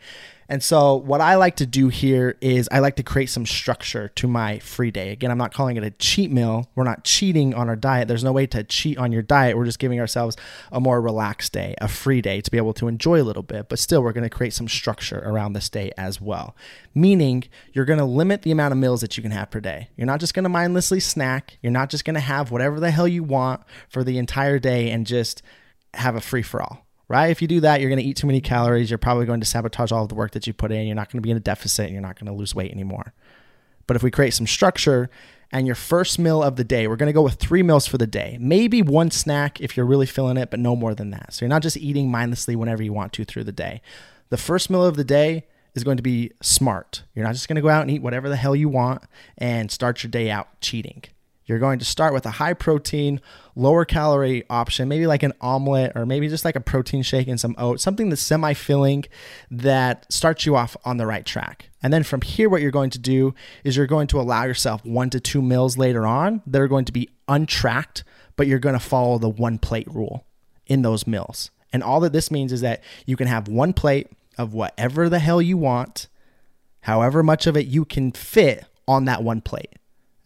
And 0.50 0.62
so, 0.62 0.94
what 0.94 1.20
I 1.20 1.34
like 1.34 1.56
to 1.56 1.66
do 1.66 1.88
here 1.88 2.38
is 2.40 2.70
I 2.72 2.78
like 2.78 2.96
to 2.96 3.02
create 3.02 3.28
some 3.28 3.44
structure 3.44 4.08
to 4.08 4.26
my 4.26 4.58
free 4.60 4.90
day. 4.90 5.10
Again, 5.10 5.30
I'm 5.30 5.36
not 5.36 5.52
calling 5.52 5.76
it 5.76 5.84
a 5.84 5.90
cheat 5.90 6.30
meal. 6.30 6.70
We're 6.74 6.84
not 6.84 7.04
cheating 7.04 7.52
on 7.52 7.68
our 7.68 7.76
diet. 7.76 8.08
There's 8.08 8.24
no 8.24 8.32
way 8.32 8.46
to 8.46 8.64
cheat 8.64 8.96
on 8.96 9.12
your 9.12 9.20
diet. 9.20 9.58
We're 9.58 9.66
just 9.66 9.78
giving 9.78 10.00
ourselves 10.00 10.38
a 10.72 10.80
more 10.80 11.02
relaxed 11.02 11.52
day, 11.52 11.74
a 11.82 11.88
free 11.88 12.22
day 12.22 12.40
to 12.40 12.50
be 12.50 12.56
able 12.56 12.72
to 12.74 12.88
enjoy 12.88 13.20
a 13.20 13.24
little 13.24 13.42
bit. 13.42 13.68
But 13.68 13.78
still, 13.78 14.02
we're 14.02 14.14
going 14.14 14.24
to 14.24 14.34
create 14.34 14.54
some 14.54 14.68
structure 14.68 15.18
around 15.18 15.52
this 15.52 15.68
day 15.68 15.92
as 15.98 16.18
well. 16.18 16.56
Meaning, 16.94 17.44
you're 17.74 17.84
going 17.84 17.98
to 17.98 18.06
limit 18.06 18.40
the 18.40 18.50
amount 18.50 18.72
of 18.72 18.78
meals 18.78 19.02
that 19.02 19.18
you 19.18 19.22
can 19.22 19.32
have 19.32 19.50
per 19.50 19.60
day. 19.60 19.90
You're 19.96 20.06
not 20.06 20.20
just 20.20 20.32
going 20.32 20.44
to 20.44 20.48
mindlessly 20.48 20.98
snack. 21.08 21.58
You're 21.62 21.72
not 21.72 21.90
just 21.90 22.04
going 22.04 22.14
to 22.14 22.20
have 22.20 22.50
whatever 22.50 22.78
the 22.78 22.90
hell 22.90 23.08
you 23.08 23.22
want 23.22 23.62
for 23.88 24.04
the 24.04 24.18
entire 24.18 24.58
day 24.58 24.90
and 24.90 25.06
just 25.06 25.42
have 25.94 26.14
a 26.14 26.20
free 26.20 26.42
for 26.42 26.62
all 26.62 26.86
right? 27.08 27.30
If 27.30 27.42
you 27.42 27.48
do 27.48 27.60
that, 27.60 27.80
you're 27.80 27.90
going 27.90 28.00
to 28.00 28.04
eat 28.04 28.16
too 28.16 28.26
many 28.26 28.40
calories. 28.40 28.90
You're 28.90 28.98
probably 28.98 29.26
going 29.26 29.40
to 29.40 29.46
sabotage 29.46 29.90
all 29.90 30.02
of 30.02 30.08
the 30.08 30.14
work 30.14 30.32
that 30.32 30.46
you 30.46 30.52
put 30.52 30.70
in. 30.70 30.86
You're 30.86 30.94
not 30.94 31.10
going 31.10 31.20
to 31.20 31.26
be 31.26 31.30
in 31.30 31.36
a 31.36 31.40
deficit. 31.40 31.86
And 31.86 31.92
you're 31.92 32.02
not 32.02 32.18
going 32.18 32.26
to 32.26 32.38
lose 32.38 32.54
weight 32.54 32.70
anymore. 32.70 33.14
But 33.86 33.96
if 33.96 34.02
we 34.02 34.10
create 34.10 34.34
some 34.34 34.46
structure 34.46 35.08
and 35.50 35.66
your 35.66 35.74
first 35.74 36.18
meal 36.18 36.42
of 36.42 36.56
the 36.56 36.64
day, 36.64 36.86
we're 36.86 36.96
going 36.96 37.08
to 37.08 37.14
go 37.14 37.22
with 37.22 37.34
three 37.34 37.62
meals 37.62 37.86
for 37.86 37.96
the 37.96 38.06
day. 38.06 38.36
Maybe 38.38 38.82
one 38.82 39.10
snack 39.10 39.60
if 39.60 39.76
you're 39.76 39.86
really 39.86 40.06
feeling 40.06 40.36
it, 40.36 40.50
but 40.50 40.60
no 40.60 40.76
more 40.76 40.94
than 40.94 41.10
that. 41.10 41.32
So 41.32 41.44
you're 41.44 41.50
not 41.50 41.62
just 41.62 41.78
eating 41.78 42.10
mindlessly 42.10 42.54
whenever 42.54 42.82
you 42.82 42.92
want 42.92 43.14
to 43.14 43.24
through 43.24 43.44
the 43.44 43.52
day. 43.52 43.80
The 44.28 44.36
first 44.36 44.68
meal 44.68 44.84
of 44.84 44.96
the 44.96 45.04
day 45.04 45.46
is 45.78 45.84
going 45.84 45.96
to 45.96 46.02
be 46.02 46.32
smart. 46.42 47.04
You're 47.14 47.24
not 47.24 47.34
just 47.34 47.48
going 47.48 47.56
to 47.56 47.62
go 47.62 47.68
out 47.68 47.82
and 47.82 47.90
eat 47.90 48.02
whatever 48.02 48.28
the 48.28 48.36
hell 48.36 48.54
you 48.54 48.68
want 48.68 49.02
and 49.38 49.70
start 49.70 50.02
your 50.02 50.10
day 50.10 50.30
out 50.30 50.60
cheating. 50.60 51.04
You're 51.46 51.58
going 51.58 51.78
to 51.78 51.84
start 51.84 52.12
with 52.12 52.26
a 52.26 52.32
high 52.32 52.52
protein, 52.52 53.22
lower 53.56 53.86
calorie 53.86 54.44
option, 54.50 54.86
maybe 54.86 55.06
like 55.06 55.22
an 55.22 55.32
omelet 55.40 55.92
or 55.94 56.04
maybe 56.04 56.28
just 56.28 56.44
like 56.44 56.56
a 56.56 56.60
protein 56.60 57.02
shake 57.02 57.26
and 57.26 57.40
some 57.40 57.54
oats, 57.56 57.82
something 57.82 58.10
that's 58.10 58.20
semi 58.20 58.52
filling 58.52 59.06
that 59.50 60.12
starts 60.12 60.44
you 60.44 60.56
off 60.56 60.76
on 60.84 60.98
the 60.98 61.06
right 61.06 61.24
track. 61.24 61.70
And 61.82 61.90
then 61.90 62.02
from 62.02 62.20
here, 62.20 62.50
what 62.50 62.60
you're 62.60 62.70
going 62.70 62.90
to 62.90 62.98
do 62.98 63.34
is 63.64 63.76
you're 63.76 63.86
going 63.86 64.08
to 64.08 64.20
allow 64.20 64.44
yourself 64.44 64.84
one 64.84 65.08
to 65.10 65.20
two 65.20 65.40
meals 65.40 65.78
later 65.78 66.06
on 66.06 66.42
that 66.46 66.60
are 66.60 66.68
going 66.68 66.84
to 66.84 66.92
be 66.92 67.08
untracked, 67.28 68.04
but 68.36 68.46
you're 68.46 68.58
going 68.58 68.74
to 68.74 68.78
follow 68.78 69.16
the 69.16 69.30
one 69.30 69.58
plate 69.58 69.88
rule 69.90 70.26
in 70.66 70.82
those 70.82 71.06
meals. 71.06 71.50
And 71.72 71.82
all 71.82 72.00
that 72.00 72.12
this 72.12 72.30
means 72.30 72.52
is 72.52 72.60
that 72.60 72.82
you 73.06 73.16
can 73.16 73.26
have 73.26 73.48
one 73.48 73.72
plate 73.72 74.08
of 74.38 74.54
whatever 74.54 75.08
the 75.08 75.18
hell 75.18 75.42
you 75.42 75.56
want, 75.56 76.08
however 76.82 77.22
much 77.22 77.46
of 77.46 77.56
it 77.56 77.66
you 77.66 77.84
can 77.84 78.12
fit 78.12 78.64
on 78.86 79.04
that 79.04 79.22
one 79.22 79.40
plate 79.40 79.77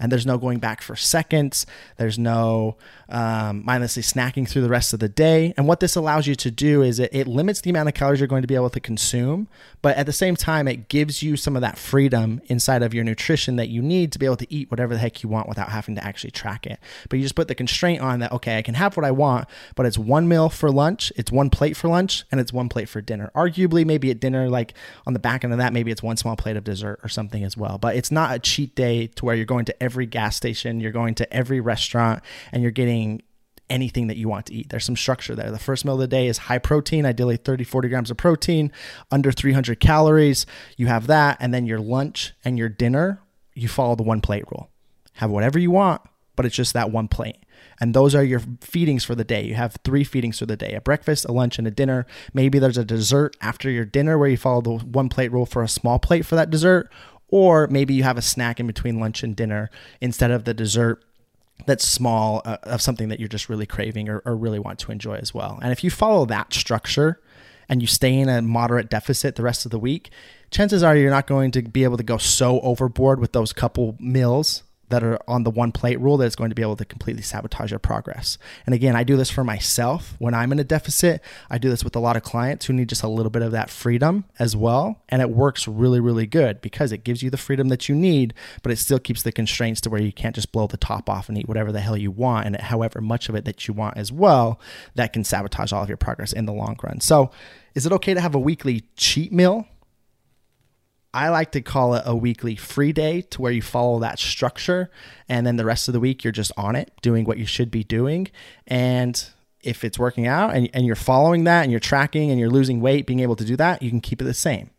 and 0.02 0.10
there's 0.10 0.26
no 0.26 0.36
going 0.36 0.58
back 0.58 0.82
for 0.82 0.96
seconds. 0.96 1.64
There's 1.96 2.18
no 2.18 2.76
um, 3.08 3.64
mindlessly 3.64 4.02
snacking 4.02 4.48
through 4.48 4.62
the 4.62 4.68
rest 4.68 4.92
of 4.92 4.98
the 4.98 5.08
day. 5.08 5.54
And 5.56 5.68
what 5.68 5.78
this 5.78 5.94
allows 5.94 6.26
you 6.26 6.34
to 6.34 6.50
do 6.50 6.82
is 6.82 6.98
it, 6.98 7.10
it 7.14 7.28
limits 7.28 7.60
the 7.60 7.70
amount 7.70 7.88
of 7.88 7.94
calories 7.94 8.18
you're 8.18 8.26
going 8.26 8.42
to 8.42 8.48
be 8.48 8.56
able 8.56 8.70
to 8.70 8.80
consume, 8.80 9.46
but 9.80 9.96
at 9.96 10.06
the 10.06 10.12
same 10.12 10.34
time, 10.34 10.66
it 10.66 10.88
gives 10.88 11.22
you 11.22 11.36
some 11.36 11.54
of 11.54 11.62
that 11.62 11.78
freedom 11.78 12.40
inside 12.46 12.82
of 12.82 12.92
your 12.92 13.04
nutrition 13.04 13.54
that 13.56 13.68
you 13.68 13.80
need 13.80 14.10
to 14.12 14.18
be 14.18 14.26
able 14.26 14.38
to 14.38 14.52
eat 14.52 14.72
whatever 14.72 14.92
the 14.92 14.98
heck 14.98 15.22
you 15.22 15.28
want 15.28 15.48
without 15.48 15.68
having 15.68 15.94
to 15.94 16.04
actually 16.04 16.32
track 16.32 16.66
it. 16.66 16.80
But 17.08 17.20
you 17.20 17.22
just 17.22 17.36
put 17.36 17.46
the 17.46 17.54
constraint 17.54 18.02
on 18.02 18.18
that, 18.20 18.32
okay, 18.32 18.58
I 18.58 18.62
can 18.62 18.74
have 18.74 18.96
what 18.96 19.06
I 19.06 19.12
want, 19.12 19.46
but 19.76 19.86
it's 19.86 19.98
one 19.98 20.26
meal 20.26 20.48
for 20.48 20.70
lunch, 20.70 21.12
it's 21.14 21.30
one 21.30 21.48
plate 21.48 21.76
for 21.76 21.86
lunch, 21.86 22.24
and 22.32 22.40
it's 22.40 22.52
one 22.52 22.68
plate 22.68 22.88
for 22.88 23.00
dinner. 23.00 23.30
Arguably, 23.36 23.86
maybe 23.86 24.10
at 24.10 24.18
dinner, 24.18 24.48
like 24.48 24.74
on 25.06 25.12
the 25.12 25.20
back 25.20 25.44
end 25.44 25.52
of 25.52 25.60
that, 25.60 25.72
maybe 25.72 25.92
it's 25.92 26.02
one 26.02 26.16
small 26.16 26.34
plate 26.34 26.56
of 26.56 26.64
dessert 26.64 26.98
or 27.04 27.08
something 27.08 27.44
as 27.44 27.56
well. 27.56 27.78
But 27.78 27.94
it's 27.94 28.10
not 28.10 28.34
a 28.34 28.40
cheat 28.40 28.74
day 28.74 29.06
to 29.06 29.24
where 29.24 29.36
you're 29.36 29.44
going 29.44 29.66
to 29.66 29.82
every 29.82 29.91
every 29.92 30.06
gas 30.06 30.36
station, 30.36 30.80
you're 30.80 30.90
going 30.90 31.14
to 31.16 31.30
every 31.30 31.60
restaurant, 31.60 32.22
and 32.50 32.62
you're 32.62 32.72
getting 32.72 33.20
anything 33.68 34.06
that 34.06 34.16
you 34.16 34.26
want 34.26 34.46
to 34.46 34.54
eat. 34.54 34.70
There's 34.70 34.86
some 34.86 34.96
structure 34.96 35.34
there. 35.34 35.50
The 35.50 35.58
first 35.58 35.84
meal 35.84 35.94
of 35.94 36.00
the 36.00 36.06
day 36.06 36.28
is 36.28 36.38
high 36.38 36.58
protein, 36.58 37.04
ideally 37.04 37.36
30, 37.36 37.64
40 37.64 37.88
grams 37.90 38.10
of 38.10 38.16
protein, 38.16 38.72
under 39.10 39.30
300 39.30 39.80
calories. 39.80 40.46
You 40.78 40.86
have 40.86 41.08
that. 41.08 41.36
And 41.40 41.52
then 41.52 41.66
your 41.66 41.78
lunch 41.78 42.32
and 42.42 42.56
your 42.56 42.70
dinner, 42.70 43.20
you 43.54 43.68
follow 43.68 43.94
the 43.94 44.02
one 44.02 44.22
plate 44.22 44.44
rule. 44.50 44.70
Have 45.14 45.30
whatever 45.30 45.58
you 45.58 45.70
want, 45.70 46.00
but 46.36 46.46
it's 46.46 46.56
just 46.56 46.72
that 46.72 46.90
one 46.90 47.08
plate. 47.08 47.36
And 47.80 47.94
those 47.94 48.14
are 48.14 48.24
your 48.24 48.40
feedings 48.60 49.04
for 49.04 49.14
the 49.14 49.24
day. 49.24 49.44
You 49.44 49.54
have 49.54 49.76
three 49.84 50.04
feedings 50.04 50.38
for 50.38 50.46
the 50.46 50.56
day 50.56 50.74
a 50.74 50.80
breakfast, 50.80 51.24
a 51.24 51.32
lunch, 51.32 51.58
and 51.58 51.66
a 51.66 51.70
dinner. 51.70 52.06
Maybe 52.32 52.58
there's 52.58 52.78
a 52.78 52.84
dessert 52.84 53.36
after 53.40 53.70
your 53.70 53.84
dinner 53.84 54.16
where 54.16 54.28
you 54.28 54.36
follow 54.36 54.60
the 54.60 54.70
one 54.70 55.08
plate 55.08 55.32
rule 55.32 55.46
for 55.46 55.62
a 55.62 55.68
small 55.68 55.98
plate 55.98 56.24
for 56.24 56.34
that 56.34 56.50
dessert, 56.50 56.90
or 57.32 57.66
maybe 57.68 57.94
you 57.94 58.04
have 58.04 58.18
a 58.18 58.22
snack 58.22 58.60
in 58.60 58.66
between 58.68 59.00
lunch 59.00 59.24
and 59.24 59.34
dinner 59.34 59.70
instead 60.00 60.30
of 60.30 60.44
the 60.44 60.54
dessert 60.54 61.02
that's 61.66 61.84
small 61.86 62.42
uh, 62.44 62.58
of 62.64 62.82
something 62.82 63.08
that 63.08 63.18
you're 63.18 63.28
just 63.28 63.48
really 63.48 63.66
craving 63.66 64.08
or, 64.08 64.22
or 64.24 64.36
really 64.36 64.58
want 64.58 64.78
to 64.78 64.92
enjoy 64.92 65.14
as 65.14 65.32
well. 65.32 65.58
And 65.62 65.72
if 65.72 65.82
you 65.82 65.90
follow 65.90 66.26
that 66.26 66.52
structure 66.52 67.20
and 67.68 67.80
you 67.80 67.88
stay 67.88 68.14
in 68.14 68.28
a 68.28 68.42
moderate 68.42 68.90
deficit 68.90 69.36
the 69.36 69.42
rest 69.42 69.64
of 69.64 69.70
the 69.70 69.78
week, 69.78 70.10
chances 70.50 70.82
are 70.82 70.94
you're 70.94 71.10
not 71.10 71.26
going 71.26 71.50
to 71.52 71.62
be 71.62 71.84
able 71.84 71.96
to 71.96 72.02
go 72.02 72.18
so 72.18 72.60
overboard 72.60 73.18
with 73.18 73.32
those 73.32 73.52
couple 73.52 73.96
meals 73.98 74.62
that 74.92 75.02
are 75.02 75.18
on 75.26 75.42
the 75.42 75.50
one 75.50 75.72
plate 75.72 75.98
rule 75.98 76.18
that 76.18 76.26
is 76.26 76.36
going 76.36 76.50
to 76.50 76.54
be 76.54 76.60
able 76.60 76.76
to 76.76 76.84
completely 76.84 77.22
sabotage 77.22 77.70
your 77.70 77.78
progress. 77.78 78.36
And 78.66 78.74
again, 78.74 78.94
I 78.94 79.04
do 79.04 79.16
this 79.16 79.30
for 79.30 79.42
myself 79.42 80.14
when 80.18 80.34
I'm 80.34 80.52
in 80.52 80.58
a 80.58 80.64
deficit. 80.64 81.22
I 81.48 81.56
do 81.56 81.70
this 81.70 81.82
with 81.82 81.96
a 81.96 81.98
lot 81.98 82.14
of 82.14 82.22
clients 82.22 82.66
who 82.66 82.74
need 82.74 82.90
just 82.90 83.02
a 83.02 83.08
little 83.08 83.30
bit 83.30 83.40
of 83.40 83.52
that 83.52 83.70
freedom 83.70 84.26
as 84.38 84.54
well. 84.54 85.00
And 85.08 85.22
it 85.22 85.30
works 85.30 85.66
really, 85.66 85.98
really 85.98 86.26
good 86.26 86.60
because 86.60 86.92
it 86.92 87.04
gives 87.04 87.22
you 87.22 87.30
the 87.30 87.38
freedom 87.38 87.68
that 87.68 87.88
you 87.88 87.94
need, 87.94 88.34
but 88.62 88.70
it 88.70 88.76
still 88.76 88.98
keeps 88.98 89.22
the 89.22 89.32
constraints 89.32 89.80
to 89.80 89.90
where 89.90 90.02
you 90.02 90.12
can't 90.12 90.34
just 90.34 90.52
blow 90.52 90.66
the 90.66 90.76
top 90.76 91.08
off 91.08 91.30
and 91.30 91.38
eat 91.38 91.48
whatever 91.48 91.72
the 91.72 91.80
hell 91.80 91.96
you 91.96 92.10
want 92.10 92.46
and 92.46 92.54
however 92.60 93.00
much 93.00 93.30
of 93.30 93.34
it 93.34 93.46
that 93.46 93.66
you 93.66 93.72
want 93.72 93.96
as 93.96 94.12
well, 94.12 94.60
that 94.94 95.14
can 95.14 95.24
sabotage 95.24 95.72
all 95.72 95.82
of 95.82 95.88
your 95.88 95.96
progress 95.96 96.34
in 96.34 96.44
the 96.44 96.52
long 96.52 96.78
run. 96.82 97.00
So, 97.00 97.30
Is 97.74 97.86
it 97.86 97.92
okay 97.92 98.12
to 98.12 98.20
have 98.20 98.34
a 98.34 98.38
weekly 98.38 98.84
cheat 98.96 99.32
meal? 99.32 99.66
I 101.14 101.28
like 101.28 101.52
to 101.52 101.60
call 101.60 101.94
it 101.94 102.02
a 102.06 102.16
weekly 102.16 102.56
free 102.56 102.92
day 102.92 103.20
to 103.22 103.42
where 103.42 103.52
you 103.52 103.60
follow 103.60 103.98
that 104.00 104.18
structure 104.18 104.90
and 105.28 105.46
then 105.46 105.56
the 105.56 105.64
rest 105.64 105.88
of 105.88 105.92
the 105.92 106.00
week 106.00 106.24
you're 106.24 106.32
just 106.32 106.52
on 106.56 106.74
it 106.74 106.90
doing 107.02 107.24
what 107.24 107.38
you 107.38 107.44
should 107.44 107.70
be 107.70 107.84
doing. 107.84 108.28
And 108.66 109.22
if 109.60 109.84
it's 109.84 109.98
working 109.98 110.26
out 110.26 110.54
and, 110.54 110.70
and 110.72 110.86
you're 110.86 110.96
following 110.96 111.44
that 111.44 111.62
and 111.62 111.70
you're 111.70 111.80
tracking 111.80 112.30
and 112.30 112.40
you're 112.40 112.50
losing 112.50 112.80
weight, 112.80 113.06
being 113.06 113.20
able 113.20 113.36
to 113.36 113.44
do 113.44 113.56
that, 113.56 113.82
you 113.82 113.90
can 113.90 114.00
keep 114.00 114.22
it 114.22 114.24
the 114.24 114.34
same. 114.34 114.70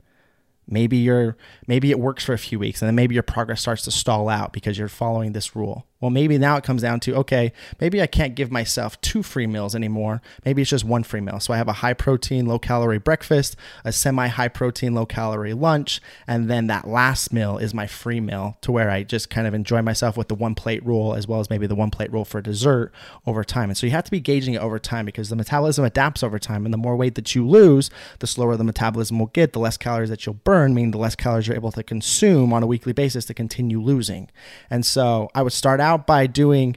Maybe 0.67 0.97
you're 0.97 1.37
maybe 1.67 1.91
it 1.91 1.99
works 1.99 2.23
for 2.23 2.33
a 2.33 2.37
few 2.37 2.57
weeks 2.57 2.81
and 2.81 2.87
then 2.87 2.95
maybe 2.95 3.13
your 3.13 3.23
progress 3.23 3.61
starts 3.61 3.83
to 3.83 3.91
stall 3.91 4.29
out 4.29 4.53
because 4.53 4.77
you're 4.77 4.87
following 4.87 5.33
this 5.33 5.55
rule. 5.55 5.85
Well, 6.03 6.09
maybe 6.09 6.37
now 6.37 6.57
it 6.57 6.65
comes 6.65 6.81
down 6.81 6.99
to 6.99 7.15
okay, 7.19 7.53
maybe 7.79 8.01
I 8.01 8.07
can't 8.07 8.35
give 8.35 8.51
myself 8.51 8.99
two 8.99 9.23
free 9.23 9.47
meals 9.47 9.73
anymore. 9.73 10.21
Maybe 10.43 10.61
it's 10.61 10.69
just 10.69 10.83
one 10.83 11.03
free 11.03 11.21
meal. 11.21 11.39
So 11.39 11.53
I 11.53 11.57
have 11.57 11.69
a 11.69 11.79
high 11.79 11.93
protein, 11.93 12.45
low 12.45 12.59
calorie 12.59 12.99
breakfast, 12.99 13.55
a 13.85 13.93
semi 13.93 14.27
high 14.27 14.49
protein, 14.49 14.93
low 14.93 15.05
calorie 15.05 15.53
lunch, 15.53 16.01
and 16.27 16.49
then 16.49 16.67
that 16.67 16.89
last 16.89 17.31
meal 17.31 17.57
is 17.57 17.73
my 17.73 17.87
free 17.87 18.19
meal 18.19 18.57
to 18.59 18.69
where 18.69 18.89
I 18.89 19.03
just 19.03 19.29
kind 19.29 19.47
of 19.47 19.53
enjoy 19.53 19.81
myself 19.81 20.17
with 20.17 20.27
the 20.27 20.35
one 20.35 20.55
plate 20.55 20.85
rule 20.85 21.15
as 21.15 21.25
well 21.25 21.39
as 21.39 21.49
maybe 21.49 21.67
the 21.67 21.73
one 21.73 21.89
plate 21.89 22.11
rule 22.11 22.25
for 22.25 22.41
dessert 22.41 22.91
over 23.25 23.45
time. 23.45 23.69
And 23.69 23.77
so 23.77 23.85
you 23.85 23.91
have 23.93 24.03
to 24.03 24.11
be 24.11 24.19
gauging 24.19 24.55
it 24.55 24.61
over 24.61 24.79
time 24.79 25.05
because 25.05 25.29
the 25.29 25.37
metabolism 25.37 25.85
adapts 25.85 26.21
over 26.21 26.37
time. 26.37 26.65
And 26.65 26.73
the 26.73 26.77
more 26.77 26.97
weight 26.97 27.15
that 27.15 27.33
you 27.33 27.47
lose, 27.47 27.89
the 28.19 28.27
slower 28.27 28.57
the 28.57 28.65
metabolism 28.65 29.19
will 29.19 29.27
get, 29.27 29.53
the 29.53 29.59
less 29.59 29.77
calories 29.77 30.09
that 30.09 30.25
you'll 30.25 30.35
burn, 30.43 30.73
meaning 30.73 30.91
the 30.91 30.97
less 30.97 31.15
calories 31.15 31.47
you're 31.47 31.55
able 31.55 31.71
to 31.71 31.81
consume 31.81 32.51
on 32.51 32.61
a 32.61 32.67
weekly 32.67 32.91
basis 32.91 33.23
to 33.23 33.33
continue 33.33 33.79
losing. 33.79 34.29
And 34.69 34.85
so 34.85 35.29
I 35.33 35.43
would 35.43 35.53
start 35.53 35.79
out 35.79 35.92
out 35.93 36.07
by 36.07 36.27
doing 36.27 36.75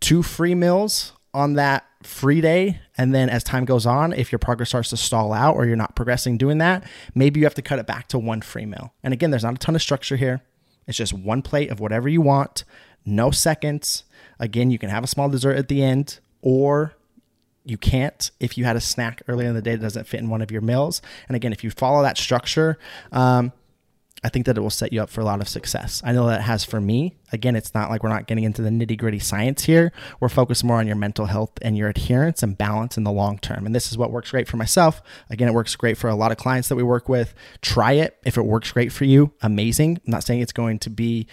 two 0.00 0.22
free 0.22 0.54
meals 0.54 1.12
on 1.32 1.54
that 1.54 1.84
free 2.02 2.40
day. 2.40 2.80
And 2.96 3.14
then 3.14 3.28
as 3.28 3.42
time 3.42 3.64
goes 3.64 3.86
on, 3.86 4.12
if 4.12 4.30
your 4.30 4.38
progress 4.38 4.68
starts 4.68 4.90
to 4.90 4.96
stall 4.96 5.32
out 5.32 5.56
or 5.56 5.66
you're 5.66 5.76
not 5.76 5.96
progressing 5.96 6.38
doing 6.38 6.58
that, 6.58 6.84
maybe 7.14 7.40
you 7.40 7.46
have 7.46 7.54
to 7.54 7.62
cut 7.62 7.78
it 7.78 7.86
back 7.86 8.08
to 8.08 8.18
one 8.18 8.40
free 8.40 8.66
meal. 8.66 8.92
And 9.02 9.12
again, 9.12 9.30
there's 9.30 9.44
not 9.44 9.54
a 9.54 9.58
ton 9.58 9.74
of 9.74 9.82
structure 9.82 10.16
here. 10.16 10.42
It's 10.86 10.98
just 10.98 11.12
one 11.12 11.42
plate 11.42 11.70
of 11.70 11.80
whatever 11.80 12.08
you 12.08 12.20
want, 12.20 12.64
no 13.04 13.30
seconds. 13.30 14.04
Again, 14.38 14.70
you 14.70 14.78
can 14.78 14.90
have 14.90 15.02
a 15.02 15.08
small 15.08 15.28
dessert 15.28 15.56
at 15.56 15.68
the 15.68 15.82
end, 15.82 16.20
or 16.42 16.94
you 17.64 17.78
can't 17.78 18.30
if 18.38 18.58
you 18.58 18.66
had 18.66 18.76
a 18.76 18.80
snack 18.80 19.22
earlier 19.26 19.48
in 19.48 19.54
the 19.54 19.62
day 19.62 19.74
that 19.74 19.82
doesn't 19.82 20.06
fit 20.06 20.20
in 20.20 20.28
one 20.28 20.42
of 20.42 20.50
your 20.50 20.60
meals. 20.60 21.00
And 21.26 21.36
again, 21.36 21.52
if 21.52 21.64
you 21.64 21.70
follow 21.70 22.02
that 22.02 22.18
structure, 22.18 22.78
um, 23.12 23.52
I 24.24 24.30
think 24.30 24.46
that 24.46 24.56
it 24.56 24.62
will 24.62 24.70
set 24.70 24.92
you 24.92 25.02
up 25.02 25.10
for 25.10 25.20
a 25.20 25.24
lot 25.24 25.42
of 25.42 25.48
success. 25.48 26.00
I 26.04 26.12
know 26.12 26.26
that 26.26 26.40
has 26.40 26.64
for 26.64 26.80
me. 26.80 27.14
Again, 27.30 27.54
it's 27.54 27.74
not 27.74 27.90
like 27.90 28.02
we're 28.02 28.08
not 28.08 28.26
getting 28.26 28.44
into 28.44 28.62
the 28.62 28.70
nitty 28.70 28.96
gritty 28.96 29.18
science 29.18 29.64
here. 29.64 29.92
We're 30.18 30.30
focused 30.30 30.64
more 30.64 30.78
on 30.78 30.86
your 30.86 30.96
mental 30.96 31.26
health 31.26 31.52
and 31.60 31.76
your 31.76 31.90
adherence 31.90 32.42
and 32.42 32.56
balance 32.56 32.96
in 32.96 33.04
the 33.04 33.12
long 33.12 33.38
term. 33.38 33.66
And 33.66 33.74
this 33.74 33.92
is 33.92 33.98
what 33.98 34.10
works 34.10 34.30
great 34.30 34.48
for 34.48 34.56
myself. 34.56 35.02
Again, 35.28 35.48
it 35.48 35.54
works 35.54 35.76
great 35.76 35.98
for 35.98 36.08
a 36.08 36.14
lot 36.14 36.32
of 36.32 36.38
clients 36.38 36.68
that 36.68 36.76
we 36.76 36.82
work 36.82 37.08
with. 37.08 37.34
Try 37.60 37.92
it. 37.92 38.16
If 38.24 38.38
it 38.38 38.46
works 38.46 38.72
great 38.72 38.92
for 38.92 39.04
you, 39.04 39.32
amazing. 39.42 40.00
I'm 40.06 40.10
not 40.10 40.24
saying 40.24 40.40
it's 40.40 40.52
going 40.52 40.78
to 40.80 40.90
be 40.90 41.26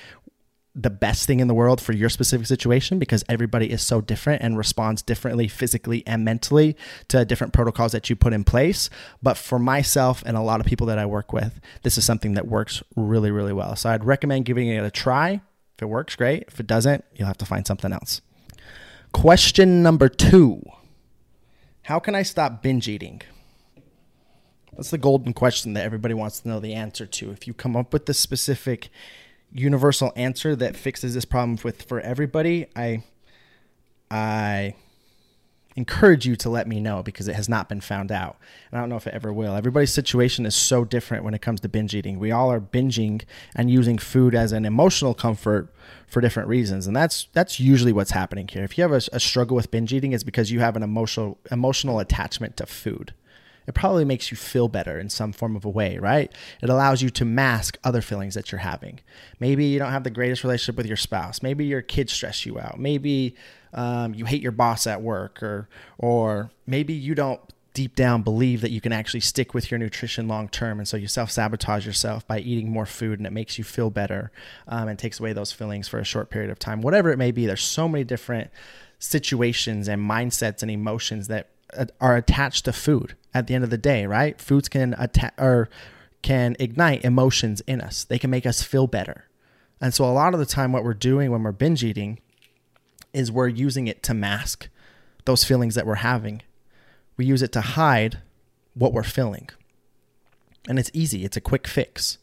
the 0.74 0.90
best 0.90 1.28
thing 1.28 1.42
in 1.42 1.48
the 1.48 1.54
world 1.54 1.82
for 1.82 1.92
your 1.92 2.10
specific 2.10 2.48
situation 2.48 2.98
because 2.98 3.26
everybody 3.28 3.70
is 3.70 3.82
so 3.82 4.00
different 4.00 4.42
and 4.42 4.58
responds 4.58 5.02
differently 5.02 5.48
physically 5.48 6.02
and 6.08 6.24
mentally 6.24 6.78
to 7.10 7.26
different 7.26 7.52
protocols 7.52 7.92
that 7.92 8.10
you 8.10 8.16
put 8.16 8.32
in 8.32 8.44
place. 8.44 8.90
But 9.22 9.38
for 9.38 9.60
myself 9.60 10.24
and 10.26 10.38
a 10.38 10.42
lot 10.42 10.62
of 10.62 10.66
people 10.66 10.88
that 10.88 10.98
I 10.98 11.06
work 11.06 11.34
with, 11.34 11.60
this 11.84 11.98
is 11.98 12.06
something 12.06 12.36
that 12.36 12.48
works 12.48 12.82
really, 12.96 13.32
really 13.32 13.54
well. 13.54 13.76
So 13.76 13.90
I'd 13.90 14.06
recommend 14.06 14.46
giving 14.46 14.70
it 14.70 14.84
a 14.84 14.92
try. 14.92 15.42
If 15.76 15.82
it 15.82 15.88
works, 15.88 16.16
great. 16.16 16.46
If 16.48 16.60
it 16.60 16.68
doesn't, 16.68 17.04
you'll 17.16 17.28
have 17.28 17.38
to 17.40 17.46
find 17.46 17.68
something 17.68 17.92
else. 17.92 18.22
Question 19.12 19.84
number 19.84 20.08
two 20.08 20.64
How 21.84 22.00
can 22.00 22.16
I 22.16 22.24
stop 22.24 22.64
binge 22.64 22.88
eating? 22.88 23.22
That's 24.74 24.92
the 24.92 24.98
golden 24.98 25.34
question 25.34 25.74
that 25.74 25.84
everybody 25.84 26.14
wants 26.14 26.40
to 26.40 26.48
know 26.48 26.62
the 26.62 26.74
answer 26.74 27.06
to. 27.06 27.32
If 27.32 27.46
you 27.46 27.54
come 27.54 27.76
up 27.76 27.92
with 27.92 28.06
the 28.06 28.14
specific 28.14 28.90
universal 29.54 30.14
answer 30.16 30.56
that 30.56 30.76
fixes 30.76 31.14
this 31.14 31.26
problem 31.26 31.58
with 31.64 31.84
for 31.84 32.00
everybody, 32.00 32.68
I 32.76 33.04
I 34.10 34.76
encourage 35.76 36.26
you 36.26 36.36
to 36.36 36.50
let 36.50 36.68
me 36.68 36.82
know 36.82 37.02
because 37.02 37.30
it 37.30 37.36
has 37.36 37.48
not 37.48 37.70
been 37.70 37.80
found 37.80 38.12
out. 38.12 38.38
And 38.70 38.78
I 38.78 38.82
don't 38.82 38.90
know 38.90 38.98
if 38.98 39.08
it 39.08 39.14
ever 39.14 39.32
will. 39.32 39.56
Everybody's 39.56 39.94
situation 39.94 40.46
is 40.46 40.54
so 40.54 40.84
different 40.84 41.24
when 41.24 41.34
it 41.34 41.42
comes 41.42 41.62
to 41.62 41.70
binge 41.70 41.96
eating. 41.96 42.20
We 42.20 42.32
all 42.32 42.52
are 42.52 42.60
binging 42.60 43.24
and 43.56 43.72
using 43.72 43.98
food 43.98 44.36
as 44.36 44.52
an 44.52 44.66
emotional 44.66 45.14
comfort 45.14 45.74
for 46.08 46.20
different 46.20 46.50
reasons. 46.50 46.88
And 46.88 46.96
that's 46.96 47.28
that's 47.32 47.60
usually 47.60 47.94
what's 47.94 48.12
happening 48.12 48.48
here. 48.48 48.64
If 48.64 48.78
you 48.78 48.82
have 48.84 48.92
a, 48.92 49.02
a 49.14 49.20
struggle 49.20 49.56
with 49.56 49.72
binge 49.72 49.94
eating, 49.94 50.12
it's 50.12 50.26
because 50.26 50.52
you 50.52 50.60
have 50.60 50.76
an 50.76 50.84
emotional 50.84 51.40
emotional 51.50 52.00
attachment 52.00 52.58
to 52.58 52.66
food 52.66 53.14
it 53.68 53.76
probably 53.76 54.06
makes 54.06 54.32
you 54.32 54.38
feel 54.38 54.68
better 54.68 55.00
in 55.00 55.10
some 55.10 55.32
form 55.32 55.56
of 55.56 55.66
a 55.66 55.70
way, 55.70 55.98
right? 55.98 56.32
It 56.62 56.70
allows 56.70 57.02
you 57.02 57.10
to 57.12 57.26
mask 57.26 57.78
other 57.84 58.02
feelings 58.02 58.34
that 58.36 58.52
you're 58.52 58.60
having. 58.60 59.00
Maybe 59.40 59.66
you 59.66 59.80
don't 59.80 59.92
have 59.92 60.04
the 60.04 60.10
greatest 60.10 60.44
relationship 60.44 60.78
with 60.78 60.88
your 60.88 60.98
spouse. 60.98 61.42
Maybe 61.42 61.66
your 61.66 61.82
kids 61.82 62.12
stress 62.12 62.46
you 62.46 62.60
out. 62.60 62.80
Maybe 62.80 63.36
um, 63.74 64.14
you 64.14 64.26
hate 64.26 64.42
your 64.42 64.52
boss 64.52 64.88
at 64.88 65.02
work, 65.02 65.42
or 65.42 65.70
or 65.98 66.52
maybe 66.66 66.94
you 66.94 67.16
don't 67.16 67.40
deep 67.74 67.96
down 67.96 68.22
believe 68.22 68.60
that 68.60 68.72
you 68.72 68.82
can 68.82 68.92
actually 68.92 69.22
stick 69.22 69.54
with 69.54 69.72
your 69.72 69.78
nutrition 69.78 70.28
long 70.28 70.50
term, 70.50 70.80
and 70.80 70.88
so 70.88 70.98
you 70.98 71.08
self 71.08 71.32
sabotage 71.32 71.86
yourself 71.86 72.28
by 72.28 72.40
eating 72.40 72.70
more 72.70 72.86
food, 72.86 73.20
and 73.20 73.28
it 73.28 73.32
makes 73.32 73.58
you 73.58 73.64
feel 73.64 73.90
better 73.90 74.32
um, 74.68 74.88
and 74.88 75.00
takes 75.00 75.20
away 75.20 75.34
those 75.34 75.52
feelings 75.52 75.88
for 75.88 76.00
a 76.00 76.04
short 76.04 76.30
period 76.30 76.52
of 76.52 76.60
time. 76.60 76.82
Whatever 76.82 77.12
it 77.12 77.18
may 77.18 77.32
be, 77.32 77.46
there's 77.46 77.64
so 77.64 77.88
many 77.88 78.04
different 78.04 78.50
situations 79.00 79.88
and 79.88 80.02
mindsets 80.02 80.62
and 80.62 80.70
emotions 80.70 81.28
that 81.28 81.48
are 82.00 82.16
attached 82.16 82.66
to 82.66 82.74
food 82.74 83.16
at 83.34 83.48
the 83.48 83.56
end 83.56 83.64
of 83.64 83.70
the 83.70 83.78
day, 83.78 84.06
right? 84.06 84.40
Foods 84.40 84.70
can 84.70 84.96
attack 84.98 85.34
or 85.38 85.70
can 86.22 86.56
ignite 86.60 87.04
emotions 87.04 87.62
in 87.62 87.82
us. 87.82 88.04
They 88.04 88.20
can 88.20 88.30
make 88.30 88.46
us 88.46 88.62
feel 88.62 88.88
better. 88.88 89.26
And 89.80 89.94
so 89.94 90.06
a 90.06 90.12
lot 90.12 90.34
of 90.34 90.40
the 90.40 90.46
time 90.46 90.72
what 90.72 90.84
we're 90.84 90.94
doing 90.94 91.32
when 91.32 91.44
we're 91.44 91.52
binge 91.52 91.84
eating 91.84 92.20
is 93.14 93.32
we're 93.32 93.48
using 93.48 93.88
it 93.88 94.04
to 94.04 94.14
mask 94.14 94.70
those 95.26 95.44
feelings 95.44 95.76
that 95.76 95.88
we're 95.88 95.96
having. 95.96 96.42
We 97.18 97.26
use 97.26 97.42
it 97.42 97.52
to 97.54 97.62
hide 97.62 98.20
what 98.74 98.94
we're 98.94 99.04
feeling. 99.04 99.50
And 100.68 100.78
it's 100.78 100.92
easy, 100.94 101.26
it's 101.26 101.38
a 101.38 101.42
quick 101.42 101.68
fix 101.68 102.20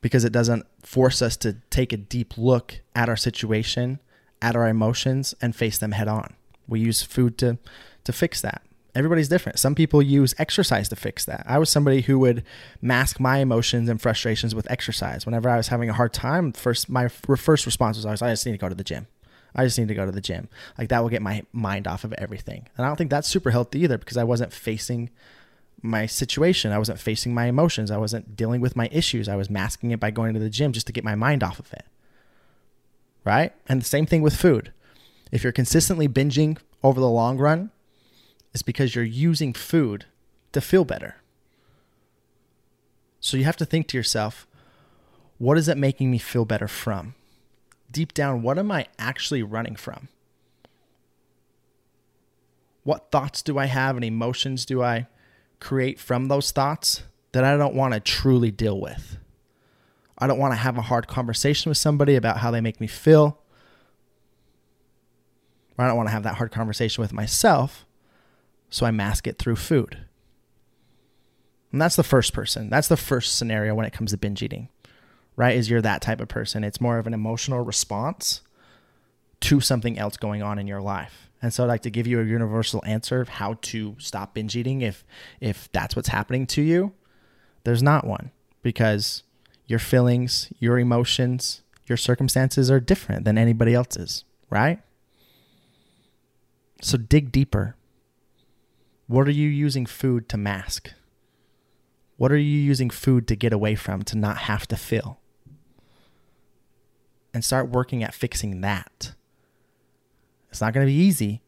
because 0.00 0.24
it 0.24 0.32
doesn't 0.32 0.66
force 0.82 1.20
us 1.20 1.36
to 1.38 1.54
take 1.70 1.92
a 1.92 1.96
deep 1.96 2.38
look 2.38 2.80
at 2.94 3.08
our 3.08 3.16
situation, 3.16 3.98
at 4.40 4.56
our 4.56 4.68
emotions, 4.68 5.34
and 5.40 5.54
face 5.54 5.76
them 5.76 5.92
head 5.92 6.08
on. 6.08 6.34
We 6.66 6.80
use 6.80 7.02
food 7.02 7.36
to 7.38 7.58
to 8.08 8.12
fix 8.12 8.40
that. 8.40 8.62
Everybody's 8.94 9.28
different. 9.28 9.58
Some 9.58 9.74
people 9.74 10.00
use 10.02 10.34
exercise 10.38 10.88
to 10.88 10.96
fix 10.96 11.26
that. 11.26 11.44
I 11.46 11.58
was 11.58 11.68
somebody 11.68 12.00
who 12.00 12.18
would 12.20 12.42
mask 12.80 13.20
my 13.20 13.38
emotions 13.38 13.88
and 13.88 14.00
frustrations 14.00 14.54
with 14.54 14.68
exercise. 14.70 15.26
Whenever 15.26 15.50
I 15.50 15.58
was 15.58 15.68
having 15.68 15.90
a 15.90 15.92
hard 15.92 16.14
time, 16.14 16.52
first 16.52 16.88
my 16.88 17.06
first 17.08 17.66
response 17.66 17.98
was 17.98 18.06
always, 18.06 18.22
"I 18.22 18.30
just 18.30 18.46
need 18.46 18.52
to 18.52 18.58
go 18.58 18.68
to 18.68 18.74
the 18.74 18.82
gym." 18.82 19.06
I 19.54 19.64
just 19.64 19.78
need 19.78 19.88
to 19.88 19.94
go 19.94 20.06
to 20.06 20.12
the 20.12 20.20
gym. 20.20 20.48
Like 20.78 20.88
that 20.88 21.02
will 21.02 21.10
get 21.10 21.22
my 21.22 21.44
mind 21.52 21.86
off 21.86 22.04
of 22.04 22.12
everything. 22.14 22.68
And 22.76 22.84
I 22.84 22.88
don't 22.88 22.96
think 22.96 23.10
that's 23.10 23.28
super 23.28 23.50
healthy 23.50 23.80
either 23.80 23.98
because 23.98 24.16
I 24.16 24.24
wasn't 24.24 24.52
facing 24.52 25.10
my 25.82 26.06
situation. 26.06 26.72
I 26.72 26.78
wasn't 26.78 26.98
facing 26.98 27.34
my 27.34 27.46
emotions. 27.46 27.90
I 27.90 27.98
wasn't 27.98 28.36
dealing 28.36 28.60
with 28.60 28.74
my 28.74 28.88
issues. 28.90 29.28
I 29.28 29.36
was 29.36 29.50
masking 29.50 29.90
it 29.90 30.00
by 30.00 30.10
going 30.10 30.34
to 30.34 30.40
the 30.40 30.50
gym 30.50 30.72
just 30.72 30.86
to 30.88 30.92
get 30.92 31.04
my 31.04 31.14
mind 31.14 31.42
off 31.42 31.58
of 31.58 31.72
it. 31.72 31.84
Right? 33.24 33.52
And 33.68 33.80
the 33.80 33.86
same 33.86 34.06
thing 34.06 34.22
with 34.22 34.34
food. 34.34 34.72
If 35.30 35.42
you're 35.42 35.52
consistently 35.52 36.08
binging 36.08 36.58
over 36.82 37.00
the 37.00 37.08
long 37.08 37.38
run, 37.38 37.70
is 38.58 38.62
because 38.64 38.96
you're 38.96 39.04
using 39.04 39.52
food 39.52 40.06
to 40.50 40.60
feel 40.60 40.84
better. 40.84 41.14
So 43.20 43.36
you 43.36 43.44
have 43.44 43.56
to 43.58 43.64
think 43.64 43.86
to 43.88 43.96
yourself, 43.96 44.48
what 45.38 45.56
is 45.56 45.68
it 45.68 45.78
making 45.78 46.10
me 46.10 46.18
feel 46.18 46.44
better 46.44 46.66
from? 46.66 47.14
Deep 47.88 48.12
down, 48.12 48.42
what 48.42 48.58
am 48.58 48.72
I 48.72 48.86
actually 48.98 49.44
running 49.44 49.76
from? 49.76 50.08
What 52.82 53.12
thoughts 53.12 53.42
do 53.42 53.58
I 53.58 53.66
have 53.66 53.94
and 53.94 54.04
emotions 54.04 54.66
do 54.66 54.82
I 54.82 55.06
create 55.60 56.00
from 56.00 56.26
those 56.26 56.50
thoughts 56.50 57.04
that 57.30 57.44
I 57.44 57.56
don't 57.56 57.76
want 57.76 57.94
to 57.94 58.00
truly 58.00 58.50
deal 58.50 58.80
with? 58.80 59.18
I 60.18 60.26
don't 60.26 60.38
want 60.38 60.50
to 60.52 60.56
have 60.56 60.76
a 60.76 60.82
hard 60.82 61.06
conversation 61.06 61.70
with 61.70 61.78
somebody 61.78 62.16
about 62.16 62.38
how 62.38 62.50
they 62.50 62.60
make 62.60 62.80
me 62.80 62.88
feel. 62.88 63.40
I 65.78 65.86
don't 65.86 65.96
want 65.96 66.08
to 66.08 66.12
have 66.12 66.24
that 66.24 66.34
hard 66.34 66.50
conversation 66.50 67.00
with 67.02 67.12
myself 67.12 67.84
so 68.70 68.86
I 68.86 68.90
mask 68.90 69.26
it 69.26 69.38
through 69.38 69.56
food. 69.56 69.98
And 71.72 71.80
that's 71.80 71.96
the 71.96 72.02
first 72.02 72.32
person. 72.32 72.70
That's 72.70 72.88
the 72.88 72.96
first 72.96 73.36
scenario 73.36 73.74
when 73.74 73.86
it 73.86 73.92
comes 73.92 74.10
to 74.12 74.16
binge 74.16 74.42
eating, 74.42 74.68
right? 75.36 75.56
Is 75.56 75.68
you're 75.68 75.82
that 75.82 76.02
type 76.02 76.20
of 76.20 76.28
person. 76.28 76.64
It's 76.64 76.80
more 76.80 76.98
of 76.98 77.06
an 77.06 77.14
emotional 77.14 77.60
response 77.60 78.40
to 79.40 79.60
something 79.60 79.98
else 79.98 80.16
going 80.16 80.42
on 80.42 80.58
in 80.58 80.66
your 80.66 80.80
life. 80.80 81.28
And 81.40 81.52
so 81.52 81.62
I'd 81.62 81.68
like 81.68 81.82
to 81.82 81.90
give 81.90 82.06
you 82.06 82.20
a 82.20 82.24
universal 82.24 82.82
answer 82.84 83.20
of 83.20 83.28
how 83.28 83.58
to 83.62 83.94
stop 83.98 84.34
binge 84.34 84.56
eating 84.56 84.80
if 84.80 85.04
if 85.40 85.70
that's 85.72 85.94
what's 85.94 86.08
happening 86.08 86.46
to 86.48 86.62
you. 86.62 86.92
There's 87.64 87.82
not 87.82 88.06
one 88.06 88.32
because 88.62 89.22
your 89.66 89.78
feelings, 89.78 90.52
your 90.58 90.78
emotions, 90.78 91.62
your 91.86 91.96
circumstances 91.96 92.70
are 92.70 92.80
different 92.80 93.24
than 93.24 93.38
anybody 93.38 93.74
else's, 93.74 94.24
right? 94.50 94.80
So 96.82 96.98
dig 96.98 97.30
deeper 97.30 97.76
What 99.08 99.26
are 99.26 99.32
you 99.32 99.48
using 99.48 99.86
food 99.86 100.28
to 100.28 100.36
mask? 100.36 100.92
What 102.18 102.30
are 102.30 102.36
you 102.36 102.58
using 102.60 102.90
food 102.90 103.26
to 103.28 103.36
get 103.36 103.54
away 103.54 103.74
from, 103.74 104.02
to 104.02 104.18
not 104.18 104.38
have 104.38 104.68
to 104.68 104.76
feel? 104.76 105.18
And 107.32 107.42
start 107.44 107.70
working 107.70 108.04
at 108.04 108.14
fixing 108.14 108.60
that. 108.60 109.12
It's 110.50 110.60
not 110.60 110.74
going 110.74 110.86
to 110.86 110.92
be 110.92 110.98
easy, 110.98 111.40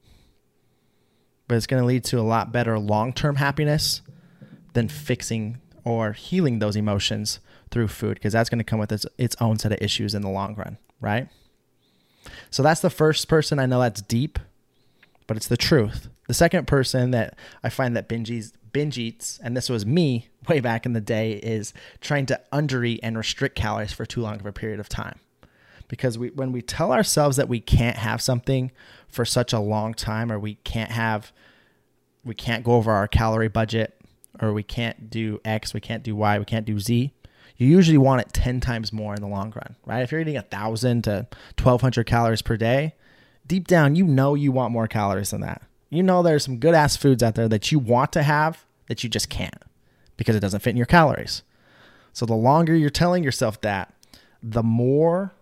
but 1.48 1.56
it's 1.56 1.66
going 1.66 1.82
to 1.82 1.86
lead 1.86 2.04
to 2.04 2.18
a 2.18 2.22
lot 2.22 2.50
better 2.50 2.78
long 2.78 3.12
term 3.12 3.36
happiness 3.36 4.00
than 4.72 4.88
fixing 4.88 5.60
or 5.84 6.12
healing 6.12 6.60
those 6.60 6.76
emotions 6.76 7.40
through 7.70 7.88
food 7.88 8.14
because 8.14 8.32
that's 8.32 8.48
going 8.48 8.58
to 8.58 8.64
come 8.64 8.78
with 8.78 8.92
its, 8.92 9.04
its 9.18 9.36
own 9.38 9.58
set 9.58 9.72
of 9.72 9.78
issues 9.82 10.14
in 10.14 10.22
the 10.22 10.30
long 10.30 10.54
run, 10.54 10.78
right? 11.00 11.28
So 12.50 12.62
that's 12.62 12.80
the 12.80 12.90
first 12.90 13.28
person 13.28 13.58
I 13.58 13.66
know 13.66 13.80
that's 13.80 14.00
deep, 14.02 14.38
but 15.26 15.36
it's 15.36 15.48
the 15.48 15.56
truth. 15.56 16.08
The 16.30 16.34
second 16.34 16.68
person 16.68 17.10
that 17.10 17.36
I 17.64 17.70
find 17.70 17.96
that 17.96 18.06
binge 18.06 18.30
eats, 18.30 18.52
binge 18.70 18.98
eats, 18.98 19.40
and 19.42 19.56
this 19.56 19.68
was 19.68 19.84
me 19.84 20.28
way 20.48 20.60
back 20.60 20.86
in 20.86 20.92
the 20.92 21.00
day, 21.00 21.32
is 21.32 21.74
trying 22.00 22.24
to 22.26 22.40
undereat 22.52 23.00
and 23.02 23.18
restrict 23.18 23.56
calories 23.56 23.92
for 23.92 24.06
too 24.06 24.20
long 24.20 24.38
of 24.38 24.46
a 24.46 24.52
period 24.52 24.78
of 24.78 24.88
time. 24.88 25.18
Because 25.88 26.16
we, 26.18 26.28
when 26.30 26.52
we 26.52 26.62
tell 26.62 26.92
ourselves 26.92 27.36
that 27.36 27.48
we 27.48 27.58
can't 27.58 27.96
have 27.96 28.22
something 28.22 28.70
for 29.08 29.24
such 29.24 29.52
a 29.52 29.58
long 29.58 29.92
time, 29.92 30.30
or 30.30 30.38
we 30.38 30.54
can't 30.62 30.92
have, 30.92 31.32
we 32.24 32.36
can't 32.36 32.62
go 32.62 32.74
over 32.74 32.92
our 32.92 33.08
calorie 33.08 33.48
budget, 33.48 34.00
or 34.40 34.52
we 34.52 34.62
can't 34.62 35.10
do 35.10 35.40
X, 35.44 35.74
we 35.74 35.80
can't 35.80 36.04
do 36.04 36.14
Y, 36.14 36.38
we 36.38 36.44
can't 36.44 36.64
do 36.64 36.78
Z, 36.78 37.12
you 37.56 37.66
usually 37.66 37.98
want 37.98 38.20
it 38.20 38.32
10 38.32 38.60
times 38.60 38.92
more 38.92 39.16
in 39.16 39.20
the 39.20 39.26
long 39.26 39.52
run, 39.56 39.74
right? 39.84 40.04
If 40.04 40.12
you're 40.12 40.20
eating 40.20 40.36
1,000 40.36 41.02
to 41.02 41.26
1,200 41.58 42.06
calories 42.06 42.40
per 42.40 42.56
day, 42.56 42.94
deep 43.48 43.66
down, 43.66 43.96
you 43.96 44.04
know 44.04 44.36
you 44.36 44.52
want 44.52 44.72
more 44.72 44.86
calories 44.86 45.30
than 45.30 45.40
that. 45.40 45.62
You 45.90 46.02
know 46.02 46.22
there's 46.22 46.44
some 46.44 46.58
good 46.58 46.74
ass 46.74 46.96
foods 46.96 47.22
out 47.22 47.34
there 47.34 47.48
that 47.48 47.70
you 47.70 47.78
want 47.78 48.12
to 48.12 48.22
have 48.22 48.64
that 48.88 49.04
you 49.04 49.10
just 49.10 49.28
can't 49.28 49.62
because 50.16 50.36
it 50.36 50.40
doesn't 50.40 50.60
fit 50.60 50.70
in 50.70 50.76
your 50.76 50.86
calories. 50.86 51.42
So 52.12 52.26
the 52.26 52.34
longer 52.34 52.74
you're 52.74 52.90
telling 52.90 53.24
yourself 53.24 53.60
that, 53.60 53.92
the 54.42 54.62
more 54.62 55.34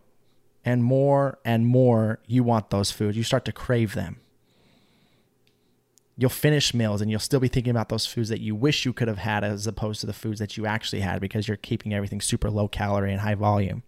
and 0.65 0.83
more 0.83 1.39
and 1.45 1.67
more 1.67 2.19
you 2.27 2.43
want 2.43 2.71
those 2.71 2.91
foods. 2.91 3.17
You 3.17 3.23
start 3.23 3.45
to 3.45 3.53
crave 3.53 3.95
them 3.95 4.21
you'll 6.19 6.29
finish 6.29 6.75
meals 6.75 7.01
and 7.01 7.11
you'll 7.11 7.21
still 7.21 7.41
be 7.41 7.49
thinking 7.49 7.71
about 7.71 7.89
those 7.89 8.05
foods 8.05 8.29
that 8.29 8.41
you 8.41 8.55
wish 8.55 8.85
you 8.85 8.93
could 8.93 9.09
have 9.09 9.19
had 9.19 9.45
as 9.45 9.67
opposed 9.67 10.01
to 10.01 10.07
the 10.07 10.13
foods 10.13 10.41
that 10.41 10.57
you 10.57 10.67
actually 10.67 11.01
had 11.01 11.21
because 11.21 11.47
you're 11.47 11.57
keeping 11.57 11.95
everything 11.95 12.21
super 12.21 12.51
low 12.51 12.67
calorie 12.67 13.13
and 13.13 13.21
high 13.21 13.37
volume 13.37 13.85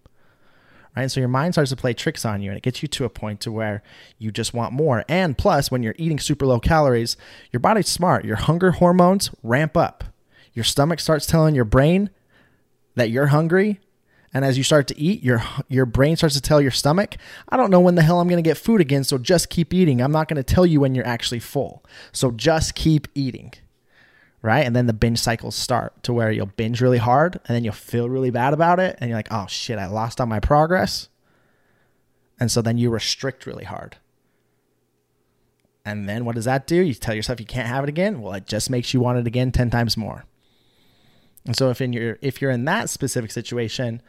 right 0.94 1.02
and 1.02 1.12
so 1.12 1.20
your 1.20 1.28
mind 1.28 1.54
starts 1.54 1.70
to 1.70 1.76
play 1.76 1.92
tricks 1.92 2.24
on 2.24 2.40
you 2.40 2.50
and 2.50 2.56
it 2.56 2.62
gets 2.62 2.82
you 2.82 2.88
to 2.88 3.04
a 3.04 3.10
point 3.10 3.40
to 3.40 3.52
where 3.52 3.82
you 4.18 4.30
just 4.30 4.54
want 4.54 4.72
more 4.72 5.04
and 5.08 5.38
plus 5.38 5.70
when 5.70 5.82
you're 5.82 5.94
eating 5.98 6.18
super 6.18 6.46
low 6.46 6.60
calories 6.60 7.16
your 7.52 7.60
body's 7.60 7.88
smart 7.88 8.24
your 8.24 8.36
hunger 8.36 8.72
hormones 8.72 9.30
ramp 9.42 9.76
up 9.76 10.04
your 10.52 10.64
stomach 10.64 11.00
starts 11.00 11.26
telling 11.26 11.54
your 11.54 11.64
brain 11.64 12.10
that 12.94 13.10
you're 13.10 13.28
hungry 13.28 13.80
and 14.32 14.44
as 14.44 14.56
you 14.56 14.64
start 14.64 14.86
to 14.88 14.98
eat, 14.98 15.22
your 15.22 15.42
your 15.68 15.86
brain 15.86 16.16
starts 16.16 16.36
to 16.36 16.40
tell 16.40 16.60
your 16.60 16.70
stomach, 16.70 17.16
I 17.48 17.56
don't 17.56 17.70
know 17.70 17.80
when 17.80 17.96
the 17.96 18.02
hell 18.02 18.20
I'm 18.20 18.28
going 18.28 18.42
to 18.42 18.48
get 18.48 18.56
food 18.56 18.80
again, 18.80 19.02
so 19.02 19.18
just 19.18 19.50
keep 19.50 19.74
eating. 19.74 20.00
I'm 20.00 20.12
not 20.12 20.28
going 20.28 20.36
to 20.36 20.42
tell 20.42 20.64
you 20.64 20.80
when 20.80 20.94
you're 20.94 21.06
actually 21.06 21.40
full. 21.40 21.84
So 22.12 22.30
just 22.30 22.74
keep 22.74 23.08
eating. 23.14 23.52
Right? 24.42 24.64
And 24.64 24.74
then 24.74 24.86
the 24.86 24.94
binge 24.94 25.18
cycles 25.18 25.54
start 25.54 26.02
to 26.04 26.14
where 26.14 26.32
you'll 26.32 26.46
binge 26.46 26.80
really 26.80 26.98
hard 26.98 27.38
and 27.46 27.54
then 27.54 27.62
you'll 27.62 27.74
feel 27.74 28.08
really 28.08 28.30
bad 28.30 28.54
about 28.54 28.80
it 28.80 28.96
and 28.98 29.10
you're 29.10 29.18
like, 29.18 29.30
"Oh 29.30 29.46
shit, 29.48 29.78
I 29.78 29.86
lost 29.86 30.20
all 30.20 30.26
my 30.26 30.40
progress." 30.40 31.08
And 32.38 32.50
so 32.50 32.62
then 32.62 32.78
you 32.78 32.88
restrict 32.88 33.44
really 33.44 33.64
hard. 33.64 33.98
And 35.84 36.08
then 36.08 36.24
what 36.24 36.34
does 36.34 36.46
that 36.46 36.66
do? 36.66 36.76
You 36.76 36.94
tell 36.94 37.14
yourself 37.14 37.40
you 37.40 37.46
can't 37.46 37.68
have 37.68 37.84
it 37.84 37.90
again. 37.90 38.20
Well, 38.20 38.32
it 38.34 38.46
just 38.46 38.70
makes 38.70 38.94
you 38.94 39.00
want 39.00 39.18
it 39.18 39.26
again 39.26 39.52
10 39.52 39.70
times 39.70 39.96
more. 39.96 40.24
And 41.46 41.56
so 41.56 41.70
if 41.70 41.80
in 41.80 41.92
your 41.92 42.18
if 42.20 42.40
you're 42.40 42.50
in 42.50 42.64
that 42.66 42.90
specific 42.90 43.30
situation, 43.30 44.02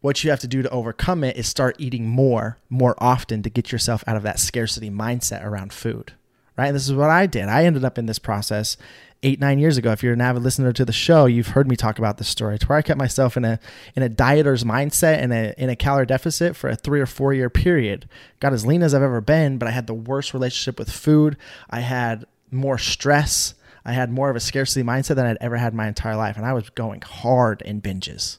what 0.00 0.22
you 0.22 0.30
have 0.30 0.40
to 0.40 0.48
do 0.48 0.62
to 0.62 0.70
overcome 0.70 1.24
it 1.24 1.36
is 1.36 1.46
start 1.46 1.76
eating 1.78 2.08
more 2.08 2.58
more 2.68 2.96
often 2.98 3.42
to 3.42 3.50
get 3.50 3.72
yourself 3.72 4.02
out 4.06 4.16
of 4.16 4.22
that 4.24 4.38
scarcity 4.38 4.90
mindset 4.90 5.44
around 5.44 5.72
food. 5.72 6.12
Right? 6.56 6.66
And 6.66 6.76
this 6.76 6.86
is 6.86 6.94
what 6.94 7.10
I 7.10 7.26
did. 7.26 7.48
I 7.48 7.64
ended 7.64 7.84
up 7.84 7.98
in 7.98 8.06
this 8.06 8.18
process 8.20 8.76
eight, 9.24 9.40
nine 9.40 9.58
years 9.58 9.76
ago. 9.76 9.90
If 9.90 10.02
you're 10.02 10.12
an 10.12 10.20
avid 10.20 10.42
listener 10.42 10.72
to 10.72 10.84
the 10.84 10.92
show, 10.92 11.24
you've 11.26 11.48
heard 11.48 11.66
me 11.66 11.74
talk 11.74 11.98
about 11.98 12.18
this 12.18 12.28
story. 12.28 12.58
To 12.58 12.66
where 12.66 12.78
I 12.78 12.82
kept 12.82 12.98
myself 12.98 13.36
in 13.36 13.44
a 13.44 13.58
in 13.96 14.02
a 14.02 14.08
dieter's 14.08 14.62
mindset 14.62 15.18
and 15.18 15.32
a 15.32 15.60
in 15.60 15.70
a 15.70 15.76
calorie 15.76 16.06
deficit 16.06 16.54
for 16.54 16.70
a 16.70 16.76
three 16.76 17.00
or 17.00 17.06
four 17.06 17.34
year 17.34 17.50
period. 17.50 18.08
Got 18.38 18.52
as 18.52 18.64
lean 18.64 18.82
as 18.82 18.94
I've 18.94 19.02
ever 19.02 19.20
been, 19.20 19.58
but 19.58 19.66
I 19.66 19.72
had 19.72 19.86
the 19.86 19.94
worst 19.94 20.34
relationship 20.34 20.78
with 20.78 20.90
food. 20.90 21.36
I 21.70 21.80
had 21.80 22.26
more 22.50 22.78
stress. 22.78 23.54
I 23.84 23.92
had 23.92 24.10
more 24.10 24.30
of 24.30 24.36
a 24.36 24.40
scarcity 24.40 24.84
mindset 24.84 25.16
than 25.16 25.26
I'd 25.26 25.38
ever 25.40 25.56
had 25.56 25.74
my 25.74 25.88
entire 25.88 26.16
life, 26.16 26.36
and 26.36 26.46
I 26.46 26.52
was 26.52 26.70
going 26.70 27.02
hard 27.02 27.62
in 27.62 27.82
binges. 27.82 28.38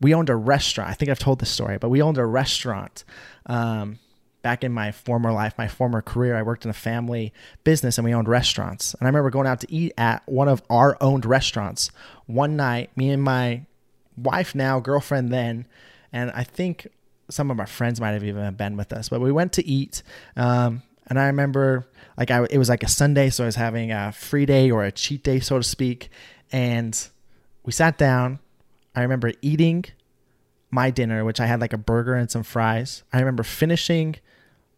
We 0.00 0.14
owned 0.14 0.30
a 0.30 0.36
restaurant. 0.36 0.88
I 0.88 0.94
think 0.94 1.10
I've 1.10 1.18
told 1.18 1.40
this 1.40 1.50
story, 1.50 1.76
but 1.76 1.90
we 1.90 2.00
owned 2.00 2.16
a 2.16 2.24
restaurant. 2.24 3.04
Um, 3.44 3.98
back 4.42 4.64
in 4.64 4.72
my 4.72 4.92
former 4.92 5.32
life, 5.32 5.54
my 5.58 5.68
former 5.68 6.02
career, 6.02 6.36
I 6.36 6.42
worked 6.42 6.64
in 6.64 6.70
a 6.70 6.74
family 6.74 7.32
business 7.64 7.98
and 7.98 8.04
we 8.04 8.14
owned 8.14 8.28
restaurants. 8.28 8.94
And 8.94 9.06
I 9.06 9.08
remember 9.08 9.30
going 9.30 9.46
out 9.46 9.60
to 9.60 9.72
eat 9.72 9.92
at 9.98 10.22
one 10.26 10.48
of 10.48 10.62
our 10.70 10.96
owned 11.00 11.26
restaurants 11.26 11.90
one 12.26 12.56
night, 12.56 12.90
me 12.96 13.10
and 13.10 13.22
my 13.22 13.66
wife 14.16 14.54
now, 14.54 14.80
girlfriend 14.80 15.32
then, 15.32 15.66
and 16.12 16.30
I 16.32 16.44
think 16.44 16.88
some 17.28 17.50
of 17.50 17.60
our 17.60 17.66
friends 17.66 18.00
might 18.00 18.12
have 18.12 18.24
even 18.24 18.54
been 18.54 18.76
with 18.76 18.92
us, 18.92 19.08
but 19.08 19.20
we 19.20 19.30
went 19.30 19.52
to 19.54 19.66
eat. 19.66 20.02
Um, 20.36 20.82
and 21.06 21.18
I 21.18 21.26
remember 21.26 21.86
like 22.16 22.30
I, 22.30 22.46
it 22.50 22.58
was 22.58 22.68
like 22.68 22.82
a 22.82 22.88
Sunday, 22.88 23.30
so 23.30 23.44
I 23.44 23.46
was 23.46 23.56
having 23.56 23.92
a 23.92 24.12
free 24.12 24.46
day 24.46 24.70
or 24.70 24.84
a 24.84 24.92
cheat 24.92 25.22
day, 25.22 25.40
so 25.40 25.56
to 25.56 25.64
speak. 25.64 26.10
And 26.52 27.08
we 27.64 27.72
sat 27.72 27.96
down. 27.96 28.40
I 28.94 29.02
remember 29.02 29.32
eating 29.40 29.86
my 30.70 30.90
dinner, 30.90 31.24
which 31.24 31.40
I 31.40 31.46
had 31.46 31.60
like 31.60 31.72
a 31.72 31.78
burger 31.78 32.14
and 32.14 32.30
some 32.30 32.42
fries. 32.42 33.02
I 33.12 33.18
remember 33.18 33.42
finishing 33.42 34.16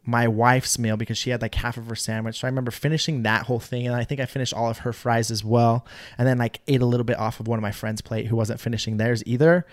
my 0.04 0.26
wife's 0.26 0.78
meal 0.78 0.96
because 0.96 1.16
she 1.16 1.30
had 1.30 1.42
like 1.42 1.54
half 1.54 1.76
of 1.76 1.86
her 1.86 1.94
sandwich. 1.94 2.40
So 2.40 2.46
I 2.46 2.50
remember 2.50 2.70
finishing 2.70 3.22
that 3.22 3.46
whole 3.46 3.60
thing. 3.60 3.86
And 3.86 3.94
I 3.94 4.04
think 4.04 4.20
I 4.20 4.26
finished 4.26 4.52
all 4.52 4.68
of 4.68 4.78
her 4.78 4.92
fries 4.92 5.30
as 5.30 5.44
well. 5.44 5.86
And 6.18 6.26
then 6.26 6.38
like 6.38 6.60
ate 6.66 6.82
a 6.82 6.86
little 6.86 7.04
bit 7.04 7.18
off 7.18 7.40
of 7.40 7.46
one 7.46 7.58
of 7.58 7.62
my 7.62 7.72
friend's 7.72 8.00
plate 8.00 8.26
who 8.26 8.36
wasn't 8.36 8.60
finishing 8.60 8.96
theirs 8.96 9.22
either. 9.26 9.66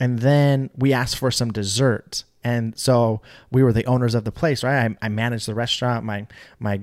And 0.00 0.20
then 0.20 0.70
we 0.76 0.92
asked 0.92 1.16
for 1.16 1.30
some 1.30 1.52
dessert. 1.52 2.24
And 2.42 2.78
so 2.78 3.20
we 3.50 3.62
were 3.62 3.72
the 3.72 3.86
owners 3.86 4.14
of 4.14 4.24
the 4.24 4.32
place, 4.32 4.62
right? 4.62 4.90
I, 4.90 5.06
I 5.06 5.08
managed 5.08 5.46
the 5.46 5.54
restaurant. 5.54 6.04
My 6.04 6.26
my 6.58 6.82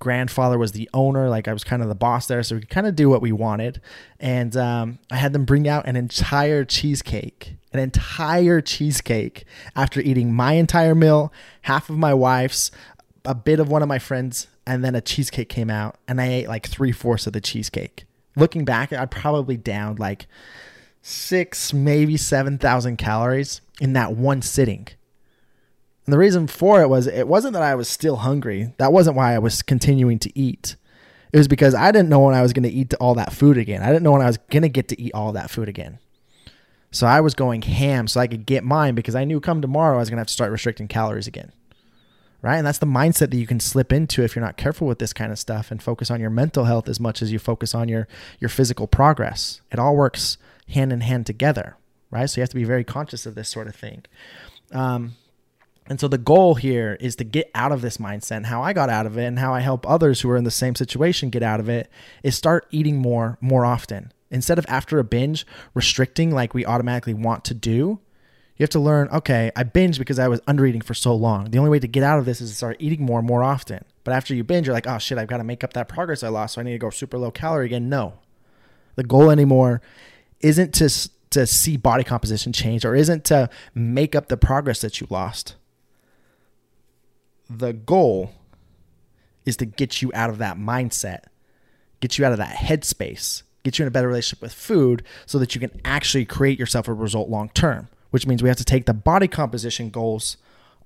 grandfather 0.00 0.58
was 0.58 0.72
the 0.72 0.90
owner, 0.92 1.28
like 1.28 1.46
I 1.46 1.52
was 1.52 1.62
kind 1.62 1.82
of 1.82 1.88
the 1.88 1.94
boss 1.94 2.26
there, 2.26 2.42
so 2.42 2.56
we 2.56 2.62
could 2.62 2.70
kind 2.70 2.86
of 2.86 2.96
do 2.96 3.08
what 3.08 3.22
we 3.22 3.30
wanted. 3.30 3.80
And 4.18 4.56
um, 4.56 4.98
I 5.10 5.16
had 5.16 5.32
them 5.32 5.44
bring 5.44 5.68
out 5.68 5.86
an 5.86 5.94
entire 5.94 6.64
cheesecake, 6.64 7.54
an 7.72 7.78
entire 7.78 8.60
cheesecake 8.60 9.44
after 9.76 10.00
eating 10.00 10.34
my 10.34 10.54
entire 10.54 10.94
meal, 10.94 11.32
half 11.62 11.88
of 11.88 11.96
my 11.96 12.12
wife's, 12.12 12.72
a 13.24 13.34
bit 13.34 13.60
of 13.60 13.68
one 13.68 13.82
of 13.82 13.88
my 13.88 13.98
friends, 13.98 14.48
and 14.66 14.84
then 14.84 14.94
a 14.94 15.00
cheesecake 15.00 15.48
came 15.48 15.70
out, 15.70 15.96
and 16.08 16.20
I 16.20 16.28
ate 16.28 16.48
like 16.48 16.66
three 16.66 16.92
fourths 16.92 17.26
of 17.26 17.32
the 17.32 17.40
cheesecake. 17.40 18.04
Looking 18.36 18.64
back, 18.64 18.92
I 18.92 19.04
probably 19.06 19.56
downed 19.56 19.98
like 19.98 20.26
six, 21.02 21.72
maybe 21.72 22.16
7,000 22.16 22.96
calories 22.96 23.60
in 23.80 23.92
that 23.92 24.12
one 24.12 24.42
sitting. 24.42 24.88
And 26.10 26.14
the 26.16 26.18
reason 26.18 26.48
for 26.48 26.82
it 26.82 26.88
was 26.88 27.06
it 27.06 27.28
wasn't 27.28 27.52
that 27.52 27.62
I 27.62 27.76
was 27.76 27.88
still 27.88 28.16
hungry. 28.16 28.72
That 28.78 28.92
wasn't 28.92 29.14
why 29.14 29.32
I 29.32 29.38
was 29.38 29.62
continuing 29.62 30.18
to 30.18 30.36
eat. 30.36 30.74
It 31.32 31.38
was 31.38 31.46
because 31.46 31.72
I 31.72 31.92
didn't 31.92 32.08
know 32.08 32.18
when 32.18 32.34
I 32.34 32.42
was 32.42 32.52
going 32.52 32.64
to 32.64 32.68
eat 32.68 32.92
all 32.94 33.14
that 33.14 33.32
food 33.32 33.56
again. 33.56 33.80
I 33.80 33.86
didn't 33.86 34.02
know 34.02 34.10
when 34.10 34.20
I 34.20 34.26
was 34.26 34.36
going 34.36 34.64
to 34.64 34.68
get 34.68 34.88
to 34.88 35.00
eat 35.00 35.12
all 35.14 35.30
that 35.30 35.52
food 35.52 35.68
again. 35.68 36.00
So 36.90 37.06
I 37.06 37.20
was 37.20 37.34
going 37.34 37.62
ham 37.62 38.08
so 38.08 38.18
I 38.18 38.26
could 38.26 38.44
get 38.44 38.64
mine 38.64 38.96
because 38.96 39.14
I 39.14 39.22
knew 39.22 39.38
come 39.38 39.62
tomorrow 39.62 39.98
I 39.98 40.00
was 40.00 40.10
going 40.10 40.16
to 40.16 40.22
have 40.22 40.26
to 40.26 40.32
start 40.32 40.50
restricting 40.50 40.88
calories 40.88 41.28
again. 41.28 41.52
Right? 42.42 42.56
And 42.56 42.66
that's 42.66 42.78
the 42.78 42.86
mindset 42.86 43.30
that 43.30 43.36
you 43.36 43.46
can 43.46 43.60
slip 43.60 43.92
into 43.92 44.24
if 44.24 44.34
you're 44.34 44.44
not 44.44 44.56
careful 44.56 44.88
with 44.88 44.98
this 44.98 45.12
kind 45.12 45.30
of 45.30 45.38
stuff 45.38 45.70
and 45.70 45.80
focus 45.80 46.10
on 46.10 46.20
your 46.20 46.30
mental 46.30 46.64
health 46.64 46.88
as 46.88 46.98
much 46.98 47.22
as 47.22 47.30
you 47.30 47.38
focus 47.38 47.72
on 47.72 47.88
your 47.88 48.08
your 48.40 48.48
physical 48.48 48.88
progress. 48.88 49.60
It 49.70 49.78
all 49.78 49.94
works 49.94 50.38
hand 50.70 50.92
in 50.92 51.02
hand 51.02 51.26
together, 51.26 51.76
right? 52.10 52.28
So 52.28 52.40
you 52.40 52.42
have 52.42 52.50
to 52.50 52.56
be 52.56 52.64
very 52.64 52.82
conscious 52.82 53.26
of 53.26 53.36
this 53.36 53.48
sort 53.48 53.68
of 53.68 53.76
thing. 53.76 54.02
Um, 54.72 55.12
and 55.90 55.98
so 55.98 56.06
the 56.06 56.18
goal 56.18 56.54
here 56.54 56.96
is 57.00 57.16
to 57.16 57.24
get 57.24 57.50
out 57.52 57.72
of 57.72 57.82
this 57.82 57.96
mindset. 57.96 58.44
How 58.44 58.62
I 58.62 58.72
got 58.72 58.88
out 58.88 59.06
of 59.06 59.18
it 59.18 59.24
and 59.24 59.40
how 59.40 59.52
I 59.52 59.58
help 59.58 59.84
others 59.88 60.20
who 60.20 60.30
are 60.30 60.36
in 60.36 60.44
the 60.44 60.50
same 60.52 60.76
situation 60.76 61.30
get 61.30 61.42
out 61.42 61.58
of 61.58 61.68
it 61.68 61.90
is 62.22 62.36
start 62.36 62.68
eating 62.70 62.98
more 62.98 63.36
more 63.40 63.66
often. 63.66 64.12
Instead 64.30 64.56
of 64.56 64.64
after 64.68 65.00
a 65.00 65.04
binge 65.04 65.44
restricting 65.74 66.30
like 66.30 66.54
we 66.54 66.64
automatically 66.64 67.12
want 67.12 67.44
to 67.46 67.54
do, 67.54 67.98
you 68.56 68.62
have 68.62 68.70
to 68.70 68.78
learn, 68.78 69.08
okay, 69.08 69.50
I 69.56 69.64
binged 69.64 69.98
because 69.98 70.20
I 70.20 70.28
was 70.28 70.40
under 70.46 70.64
eating 70.64 70.80
for 70.80 70.94
so 70.94 71.12
long. 71.12 71.50
The 71.50 71.58
only 71.58 71.70
way 71.70 71.80
to 71.80 71.88
get 71.88 72.04
out 72.04 72.20
of 72.20 72.24
this 72.24 72.40
is 72.40 72.50
to 72.50 72.56
start 72.56 72.76
eating 72.78 73.04
more 73.04 73.20
more 73.20 73.42
often. 73.42 73.84
But 74.04 74.14
after 74.14 74.32
you 74.32 74.44
binge, 74.44 74.68
you're 74.68 74.74
like, 74.74 74.86
oh 74.86 74.98
shit, 74.98 75.18
I've 75.18 75.26
got 75.26 75.38
to 75.38 75.44
make 75.44 75.64
up 75.64 75.72
that 75.72 75.88
progress 75.88 76.22
I 76.22 76.28
lost. 76.28 76.54
So 76.54 76.60
I 76.60 76.64
need 76.64 76.72
to 76.72 76.78
go 76.78 76.90
super 76.90 77.18
low 77.18 77.32
calorie 77.32 77.66
again. 77.66 77.88
No. 77.88 78.20
The 78.94 79.02
goal 79.02 79.28
anymore 79.28 79.82
isn't 80.38 80.72
to 80.74 80.88
to 81.30 81.48
see 81.48 81.76
body 81.76 82.04
composition 82.04 82.52
change 82.52 82.84
or 82.84 82.94
isn't 82.94 83.24
to 83.24 83.50
make 83.74 84.14
up 84.14 84.28
the 84.28 84.36
progress 84.36 84.80
that 84.82 85.00
you 85.00 85.08
lost. 85.10 85.56
The 87.52 87.72
goal 87.72 88.32
is 89.44 89.56
to 89.56 89.66
get 89.66 90.00
you 90.00 90.12
out 90.14 90.30
of 90.30 90.38
that 90.38 90.56
mindset, 90.56 91.24
get 91.98 92.16
you 92.16 92.24
out 92.24 92.30
of 92.30 92.38
that 92.38 92.54
headspace, 92.56 93.42
get 93.64 93.76
you 93.76 93.82
in 93.82 93.88
a 93.88 93.90
better 93.90 94.06
relationship 94.06 94.40
with 94.40 94.52
food 94.52 95.02
so 95.26 95.36
that 95.40 95.54
you 95.54 95.60
can 95.60 95.80
actually 95.84 96.24
create 96.24 96.60
yourself 96.60 96.86
a 96.86 96.94
result 96.94 97.28
long 97.28 97.48
term, 97.48 97.88
which 98.10 98.24
means 98.24 98.40
we 98.40 98.48
have 98.48 98.58
to 98.58 98.64
take 98.64 98.86
the 98.86 98.94
body 98.94 99.26
composition 99.26 99.90
goals 99.90 100.36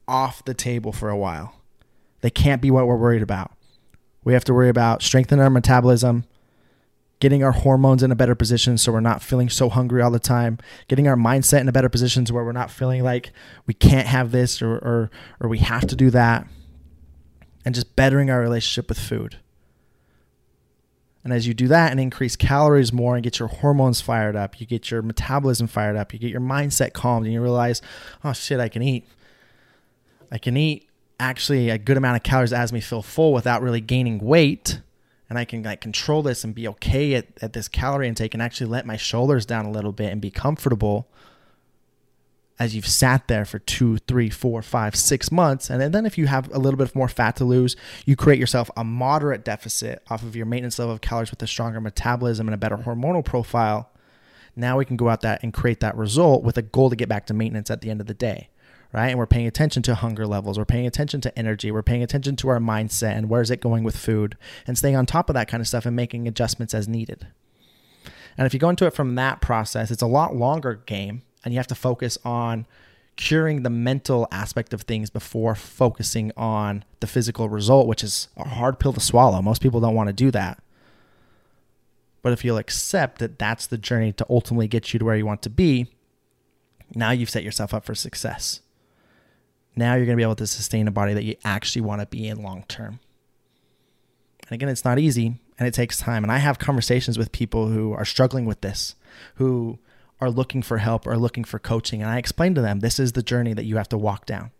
off 0.09 0.45
the 0.45 0.55
table 0.55 0.91
for 0.91 1.11
a 1.11 1.17
while. 1.17 1.61
They 2.23 2.31
can't 2.31 2.63
be 2.63 2.71
what 2.71 2.87
we're 2.87 2.97
worried 2.97 3.23
about. 3.23 3.53
We 4.25 4.33
have 4.33 4.45
to 4.45 4.55
worry 4.55 4.71
about 4.71 5.03
strengthening 5.03 5.43
our 5.43 5.51
metabolism, 5.51 6.25
getting 7.25 7.43
our 7.43 7.53
hormones 7.53 8.03
in 8.03 8.13
a 8.13 8.15
better 8.15 8.35
position 8.35 8.77
so 8.77 8.93
we're 8.93 9.01
not 9.01 9.23
feeling 9.23 9.49
so 9.49 9.71
hungry 9.71 10.03
all 10.03 10.11
the 10.11 10.19
time, 10.19 10.59
getting 10.89 11.09
our 11.09 11.17
mindset 11.17 11.63
in 11.63 11.69
a 11.71 11.73
better 11.73 11.89
position 11.89 12.27
so 12.27 12.35
where 12.35 12.45
we're 12.45 12.53
not 12.53 12.71
feeling 12.71 13.03
like 13.03 13.33
we 13.65 13.73
can't 13.73 14.07
have 14.07 14.31
this 14.31 14.61
or, 14.61 14.75
or, 14.75 15.11
or 15.41 15.49
we 15.49 15.57
have 15.57 15.87
to 15.87 15.97
do 15.97 16.11
that, 16.11 16.47
and 17.65 17.75
just 17.75 17.97
bettering 17.97 18.29
our 18.29 18.41
relationship 18.41 18.91
with 18.91 18.99
food. 18.99 19.39
And 21.25 21.33
as 21.33 21.47
you 21.47 21.55
do 21.55 21.67
that 21.69 21.93
and 21.93 21.99
increase 21.99 22.37
calories 22.37 22.93
more 22.93 23.15
and 23.15 23.25
get 23.25 23.39
your 23.39 23.49
hormones 23.49 24.03
fired 24.03 24.37
up, 24.37 24.61
you 24.61 24.67
get 24.67 24.91
your 24.91 25.01
metabolism 25.01 25.67
fired 25.67 25.97
up, 25.97 26.13
you 26.13 26.19
get 26.19 26.31
your 26.31 26.43
mindset 26.43 26.93
calmed, 26.93 27.25
and 27.25 27.33
you 27.33 27.41
realize, 27.41 27.81
oh 28.23 28.35
shit, 28.35 28.61
I 28.61 28.69
can 28.69 28.83
eat. 28.83 29.09
I 30.31 30.37
can 30.37 30.59
eat 30.59 30.91
actually 31.19 31.71
a 31.71 31.79
good 31.79 31.97
amount 31.97 32.17
of 32.19 32.23
calories 32.23 32.51
that 32.51 32.59
has 32.59 32.71
me 32.71 32.83
feel 32.83 33.01
full 33.01 33.33
without 33.33 33.63
really 33.63 33.81
gaining 33.81 34.19
weight 34.19 34.83
and 35.29 35.39
I 35.39 35.45
can 35.45 35.63
like 35.63 35.81
control 35.81 36.23
this 36.23 36.45
and 36.45 36.55
be 36.55 36.69
okay 36.69 37.15
at, 37.15 37.27
at 37.41 37.53
this 37.53 37.69
calorie 37.69 38.09
intake 38.09 38.35
and 38.35 38.43
actually 38.43 38.71
let 38.71 38.87
my 38.87 38.97
shoulders 38.97 39.47
down 39.47 39.65
a 39.65 39.71
little 39.71 39.93
bit 39.93 40.13
and 40.13 40.21
be 40.21 40.31
comfortable 40.31 41.09
as 42.59 42.75
you've 42.75 42.87
sat 42.87 43.27
there 43.27 43.45
for 43.45 43.59
two, 43.59 43.99
three, 43.99 44.31
four, 44.31 44.63
five, 44.63 44.95
six 44.95 45.33
months. 45.33 45.71
And 45.71 45.93
then 45.93 46.07
if 46.07 46.17
you 46.17 46.27
have 46.27 46.53
a 46.53 46.59
little 46.59 46.79
bit 46.79 46.95
more 46.95 47.09
fat 47.09 47.37
to 47.37 47.45
lose, 47.45 47.75
you 48.07 48.15
create 48.15 48.39
yourself 48.39 48.71
a 48.77 48.85
moderate 48.85 49.45
deficit 49.45 50.03
off 50.09 50.23
of 50.23 50.37
your 50.37 50.47
maintenance 50.47 50.79
level 50.79 50.95
of 50.95 51.01
calories 51.01 51.31
with 51.31 51.43
a 51.43 51.47
stronger 51.47 51.81
metabolism 51.81 52.47
and 52.47 52.55
a 52.55 52.59
better 52.59 52.77
hormonal 52.77 53.25
profile. 53.25 53.91
Now 54.55 54.79
we 54.79 54.85
can 54.85 54.97
go 54.97 55.09
out 55.09 55.23
that 55.23 55.43
and 55.43 55.53
create 55.53 55.81
that 55.81 55.97
result 55.97 56.45
with 56.45 56.57
a 56.57 56.63
goal 56.63 56.91
to 56.91 56.97
get 56.97 57.09
back 57.09 57.27
to 57.27 57.35
maintenance 57.35 57.71
at 57.71 57.81
the 57.81 57.91
end 57.91 58.01
of 58.01 58.07
the 58.07 58.15
day 58.15 58.51
right? 58.95 59.09
And 59.09 59.19
we're 59.19 59.27
paying 59.27 59.49
attention 59.49 59.83
to 59.83 59.97
hunger 59.97 60.25
levels, 60.25 60.57
we're 60.57 60.65
paying 60.65 60.87
attention 60.87 61.21
to 61.23 61.37
energy, 61.37 61.73
we're 61.73 61.83
paying 61.83 62.05
attention 62.05 62.37
to 62.37 62.49
our 62.49 62.61
mindset 62.61 63.17
and 63.17 63.29
where's 63.29 63.51
it 63.51 63.61
going 63.61 63.83
with 63.83 63.97
food 63.97 64.37
and 64.69 64.79
staying 64.79 64.95
on 64.95 65.05
top 65.05 65.29
of 65.29 65.35
that 65.35 65.49
kind 65.49 65.61
of 65.61 65.67
stuff 65.67 65.85
and 65.85 65.97
making 65.97 66.29
adjustments 66.29 66.73
as 66.73 66.87
needed. 66.87 67.27
And 68.39 68.47
if 68.47 68.55
you 68.55 68.61
go 68.61 68.69
into 68.69 68.87
it 68.87 68.95
from 68.95 69.17
that 69.17 69.41
process, 69.41 69.91
it's 69.91 70.01
a 70.01 70.07
lot 70.07 70.37
longer 70.37 70.81
game 70.87 71.23
and 71.45 71.53
you 71.53 71.59
have 71.59 71.67
to 71.67 71.75
focus 71.75 72.17
on 72.25 72.67
curing 73.17 73.65
the 73.65 73.71
mental 73.71 74.29
aspect 74.31 74.73
of 74.73 74.83
things 74.83 75.11
before 75.11 75.57
focusing 75.57 76.31
on 76.37 76.85
the 77.01 77.09
physical 77.09 77.49
result, 77.49 77.89
which 77.89 78.05
is 78.05 78.29
a 78.37 78.49
hard 78.49 78.79
pill 78.79 78.93
to 78.93 79.01
swallow. 79.01 79.43
Most 79.43 79.61
people 79.61 79.81
don't 79.81 79.95
want 79.97 80.09
to 80.09 80.13
do 80.13 80.31
that. 80.31 80.63
But 82.23 82.33
if 82.33 82.45
you'll 82.45 82.59
accept 82.59 83.19
that 83.19 83.41
that's 83.41 83.67
the 83.67 83.77
journey 83.77 84.13
to 84.13 84.27
ultimately 84.31 84.69
get 84.69 84.93
you 84.93 85.01
to 85.01 85.05
where 85.05 85.17
you 85.17 85.27
want 85.27 85.43
to 85.43 85.51
be, 85.51 85.89
now 86.95 87.11
you've 87.11 87.31
set 87.31 87.43
yourself 87.43 87.75
up 87.75 87.85
for 87.85 87.95
success 87.97 88.61
now 89.77 89.95
you're 89.95 90.07
going 90.07 90.17
to 90.17 90.21
be 90.21 90.25
able 90.25 90.37
to 90.37 90.47
sustain 90.47 90.89
a 90.89 90.93
body 90.93 91.15
that 91.15 91.25
you 91.25 91.37
actually 91.45 91.83
want 91.83 92.01
to 92.01 92.07
be 92.07 92.29
in 92.29 92.43
long 92.43 92.65
term. 92.69 93.01
And 94.43 94.53
again, 94.53 94.69
it's 94.69 94.85
not 94.85 94.99
easy 94.99 95.39
and 95.59 95.69
it 95.69 95.75
takes 95.75 95.97
time. 95.97 96.23
And 96.23 96.33
I 96.33 96.39
have 96.39 96.59
conversations 96.59 97.19
with 97.19 97.33
people 97.33 97.69
who 97.69 97.93
are 97.93 98.05
struggling 98.05 98.45
with 98.45 98.61
this, 98.61 98.95
who 99.37 99.79
are 100.21 100.31
looking 100.31 100.63
for 100.63 100.79
help 100.79 101.07
or 101.07 101.17
looking 101.17 101.45
for 101.45 101.59
coaching. 101.59 102.03
And 102.03 102.11
I 102.11 102.19
explain 102.19 102.55
to 102.55 102.61
them 102.61 102.81
this 102.81 102.99
is 102.99 103.13
the 103.13 103.23
journey 103.23 103.55
that 103.55 103.65
you 103.65 103.77
have 103.77 103.89
to 103.91 103.99
walk 103.99 104.27
down. 104.27 104.51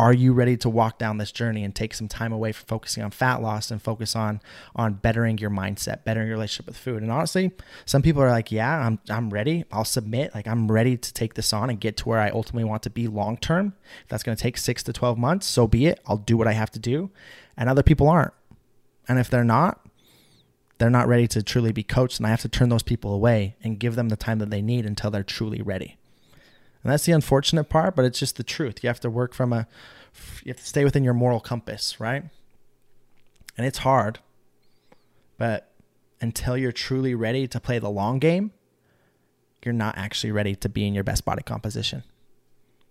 Are 0.00 0.14
you 0.14 0.32
ready 0.32 0.56
to 0.56 0.70
walk 0.70 0.96
down 0.96 1.18
this 1.18 1.30
journey 1.30 1.62
and 1.62 1.74
take 1.74 1.92
some 1.92 2.08
time 2.08 2.32
away 2.32 2.52
from 2.52 2.64
focusing 2.66 3.02
on 3.02 3.10
fat 3.10 3.42
loss 3.42 3.70
and 3.70 3.82
focus 3.82 4.16
on 4.16 4.40
on 4.74 4.94
bettering 4.94 5.36
your 5.36 5.50
mindset, 5.50 6.04
bettering 6.04 6.26
your 6.26 6.36
relationship 6.36 6.68
with 6.68 6.78
food? 6.78 7.02
And 7.02 7.12
honestly, 7.12 7.52
some 7.84 8.00
people 8.00 8.22
are 8.22 8.30
like, 8.30 8.50
"Yeah, 8.50 8.78
I'm 8.78 8.98
I'm 9.10 9.28
ready. 9.28 9.66
I'll 9.70 9.84
submit. 9.84 10.34
Like 10.34 10.48
I'm 10.48 10.72
ready 10.72 10.96
to 10.96 11.12
take 11.12 11.34
this 11.34 11.52
on 11.52 11.68
and 11.68 11.78
get 11.78 11.98
to 11.98 12.08
where 12.08 12.18
I 12.18 12.30
ultimately 12.30 12.64
want 12.64 12.82
to 12.84 12.90
be 12.90 13.08
long 13.08 13.36
term. 13.36 13.74
If 14.04 14.08
that's 14.08 14.22
going 14.22 14.34
to 14.34 14.42
take 14.42 14.56
6 14.56 14.82
to 14.84 14.92
12 14.94 15.18
months, 15.18 15.46
so 15.46 15.66
be 15.66 15.84
it. 15.84 16.00
I'll 16.06 16.16
do 16.16 16.38
what 16.38 16.48
I 16.48 16.52
have 16.52 16.70
to 16.70 16.78
do." 16.78 17.10
And 17.54 17.68
other 17.68 17.82
people 17.82 18.08
aren't. 18.08 18.32
And 19.06 19.18
if 19.18 19.28
they're 19.28 19.44
not, 19.44 19.86
they're 20.78 20.88
not 20.88 21.08
ready 21.08 21.28
to 21.28 21.42
truly 21.42 21.72
be 21.72 21.82
coached 21.82 22.18
and 22.18 22.26
I 22.26 22.30
have 22.30 22.40
to 22.40 22.48
turn 22.48 22.70
those 22.70 22.82
people 22.82 23.12
away 23.12 23.56
and 23.62 23.78
give 23.78 23.96
them 23.96 24.08
the 24.08 24.16
time 24.16 24.38
that 24.38 24.48
they 24.48 24.62
need 24.62 24.86
until 24.86 25.10
they're 25.10 25.22
truly 25.22 25.60
ready. 25.60 25.98
And 26.82 26.92
that's 26.92 27.04
the 27.04 27.12
unfortunate 27.12 27.64
part, 27.64 27.94
but 27.94 28.04
it's 28.04 28.18
just 28.18 28.36
the 28.36 28.42
truth. 28.42 28.82
You 28.82 28.88
have 28.88 29.00
to 29.00 29.10
work 29.10 29.34
from 29.34 29.52
a, 29.52 29.66
you 30.42 30.50
have 30.50 30.58
to 30.58 30.66
stay 30.66 30.84
within 30.84 31.04
your 31.04 31.14
moral 31.14 31.40
compass, 31.40 32.00
right? 32.00 32.24
And 33.56 33.66
it's 33.66 33.78
hard, 33.78 34.20
but 35.36 35.72
until 36.20 36.56
you're 36.56 36.72
truly 36.72 37.14
ready 37.14 37.46
to 37.48 37.60
play 37.60 37.78
the 37.78 37.90
long 37.90 38.18
game, 38.18 38.52
you're 39.64 39.74
not 39.74 39.98
actually 39.98 40.32
ready 40.32 40.54
to 40.56 40.68
be 40.68 40.86
in 40.86 40.94
your 40.94 41.04
best 41.04 41.24
body 41.24 41.42
composition 41.42 42.02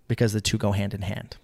because 0.07 0.33
the 0.33 0.41
two 0.41 0.57
go 0.57 0.71
hand 0.71 0.93
in 0.93 1.01
hand. 1.01 1.37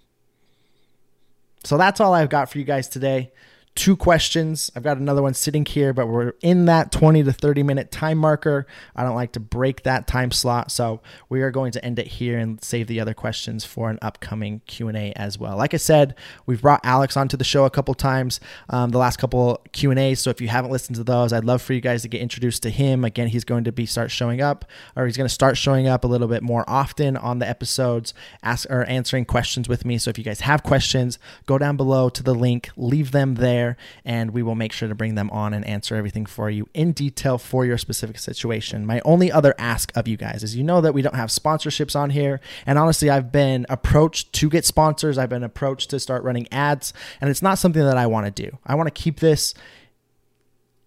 So 1.64 1.76
that's 1.76 2.00
all 2.00 2.14
I've 2.14 2.28
got 2.28 2.48
for 2.48 2.58
you 2.58 2.64
guys 2.64 2.88
today 2.88 3.32
two 3.76 3.94
questions. 3.94 4.70
I've 4.74 4.82
got 4.82 4.96
another 4.96 5.22
one 5.22 5.34
sitting 5.34 5.64
here, 5.64 5.92
but 5.92 6.08
we're 6.08 6.32
in 6.40 6.64
that 6.64 6.90
20 6.90 7.22
to 7.22 7.32
30 7.32 7.62
minute 7.62 7.90
time 7.92 8.18
marker. 8.18 8.66
I 8.96 9.04
don't 9.04 9.14
like 9.14 9.32
to 9.32 9.40
break 9.40 9.82
that 9.82 10.06
time 10.06 10.32
slot, 10.32 10.72
so 10.72 11.02
we 11.28 11.42
are 11.42 11.50
going 11.50 11.72
to 11.72 11.84
end 11.84 11.98
it 11.98 12.06
here 12.06 12.38
and 12.38 12.62
save 12.64 12.86
the 12.86 12.98
other 12.98 13.14
questions 13.14 13.64
for 13.64 13.90
an 13.90 13.98
upcoming 14.00 14.62
Q&A 14.66 15.12
as 15.12 15.38
well. 15.38 15.56
Like 15.56 15.74
I 15.74 15.76
said, 15.76 16.14
we've 16.46 16.62
brought 16.62 16.80
Alex 16.84 17.16
onto 17.16 17.36
the 17.36 17.44
show 17.44 17.66
a 17.66 17.70
couple 17.70 17.94
times, 17.94 18.40
um, 18.70 18.90
the 18.90 18.98
last 18.98 19.18
couple 19.18 19.60
Q&As, 19.72 20.20
so 20.20 20.30
if 20.30 20.40
you 20.40 20.48
haven't 20.48 20.70
listened 20.70 20.96
to 20.96 21.04
those, 21.04 21.32
I'd 21.32 21.44
love 21.44 21.60
for 21.60 21.74
you 21.74 21.82
guys 21.82 22.02
to 22.02 22.08
get 22.08 22.22
introduced 22.22 22.62
to 22.62 22.70
him. 22.70 23.04
Again, 23.04 23.28
he's 23.28 23.44
going 23.44 23.64
to 23.64 23.72
be 23.72 23.84
start 23.84 24.10
showing 24.10 24.40
up 24.40 24.64
or 24.96 25.04
he's 25.04 25.18
going 25.18 25.28
to 25.28 25.34
start 25.34 25.58
showing 25.58 25.86
up 25.86 26.02
a 26.02 26.08
little 26.08 26.28
bit 26.28 26.42
more 26.42 26.64
often 26.66 27.16
on 27.16 27.40
the 27.40 27.48
episodes, 27.48 28.14
ask 28.42 28.68
or 28.70 28.84
answering 28.84 29.26
questions 29.26 29.68
with 29.68 29.84
me. 29.84 29.98
So 29.98 30.08
if 30.08 30.16
you 30.16 30.24
guys 30.24 30.40
have 30.40 30.62
questions, 30.62 31.18
go 31.44 31.58
down 31.58 31.76
below 31.76 32.08
to 32.08 32.22
the 32.22 32.34
link, 32.34 32.70
leave 32.76 33.10
them 33.10 33.34
there 33.34 33.65
there, 33.66 33.76
and 34.04 34.30
we 34.30 34.42
will 34.42 34.54
make 34.54 34.72
sure 34.72 34.88
to 34.88 34.94
bring 34.94 35.14
them 35.14 35.30
on 35.30 35.52
and 35.52 35.66
answer 35.66 35.96
everything 35.96 36.26
for 36.26 36.50
you 36.50 36.68
in 36.74 36.92
detail 36.92 37.38
for 37.38 37.64
your 37.64 37.78
specific 37.78 38.18
situation. 38.18 38.86
My 38.86 39.00
only 39.04 39.30
other 39.32 39.54
ask 39.58 39.92
of 39.96 40.06
you 40.06 40.16
guys 40.16 40.42
is 40.42 40.56
you 40.56 40.64
know 40.64 40.80
that 40.80 40.94
we 40.94 41.02
don't 41.02 41.16
have 41.16 41.30
sponsorships 41.30 41.96
on 41.96 42.10
here, 42.10 42.40
and 42.64 42.78
honestly, 42.78 43.10
I've 43.10 43.32
been 43.32 43.66
approached 43.68 44.32
to 44.34 44.48
get 44.48 44.64
sponsors, 44.64 45.18
I've 45.18 45.28
been 45.28 45.44
approached 45.44 45.90
to 45.90 46.00
start 46.00 46.22
running 46.22 46.46
ads, 46.52 46.92
and 47.20 47.30
it's 47.30 47.42
not 47.42 47.58
something 47.58 47.82
that 47.82 47.96
I 47.96 48.06
want 48.06 48.26
to 48.26 48.42
do. 48.42 48.58
I 48.64 48.74
want 48.74 48.86
to 48.86 49.02
keep 49.02 49.20
this 49.20 49.54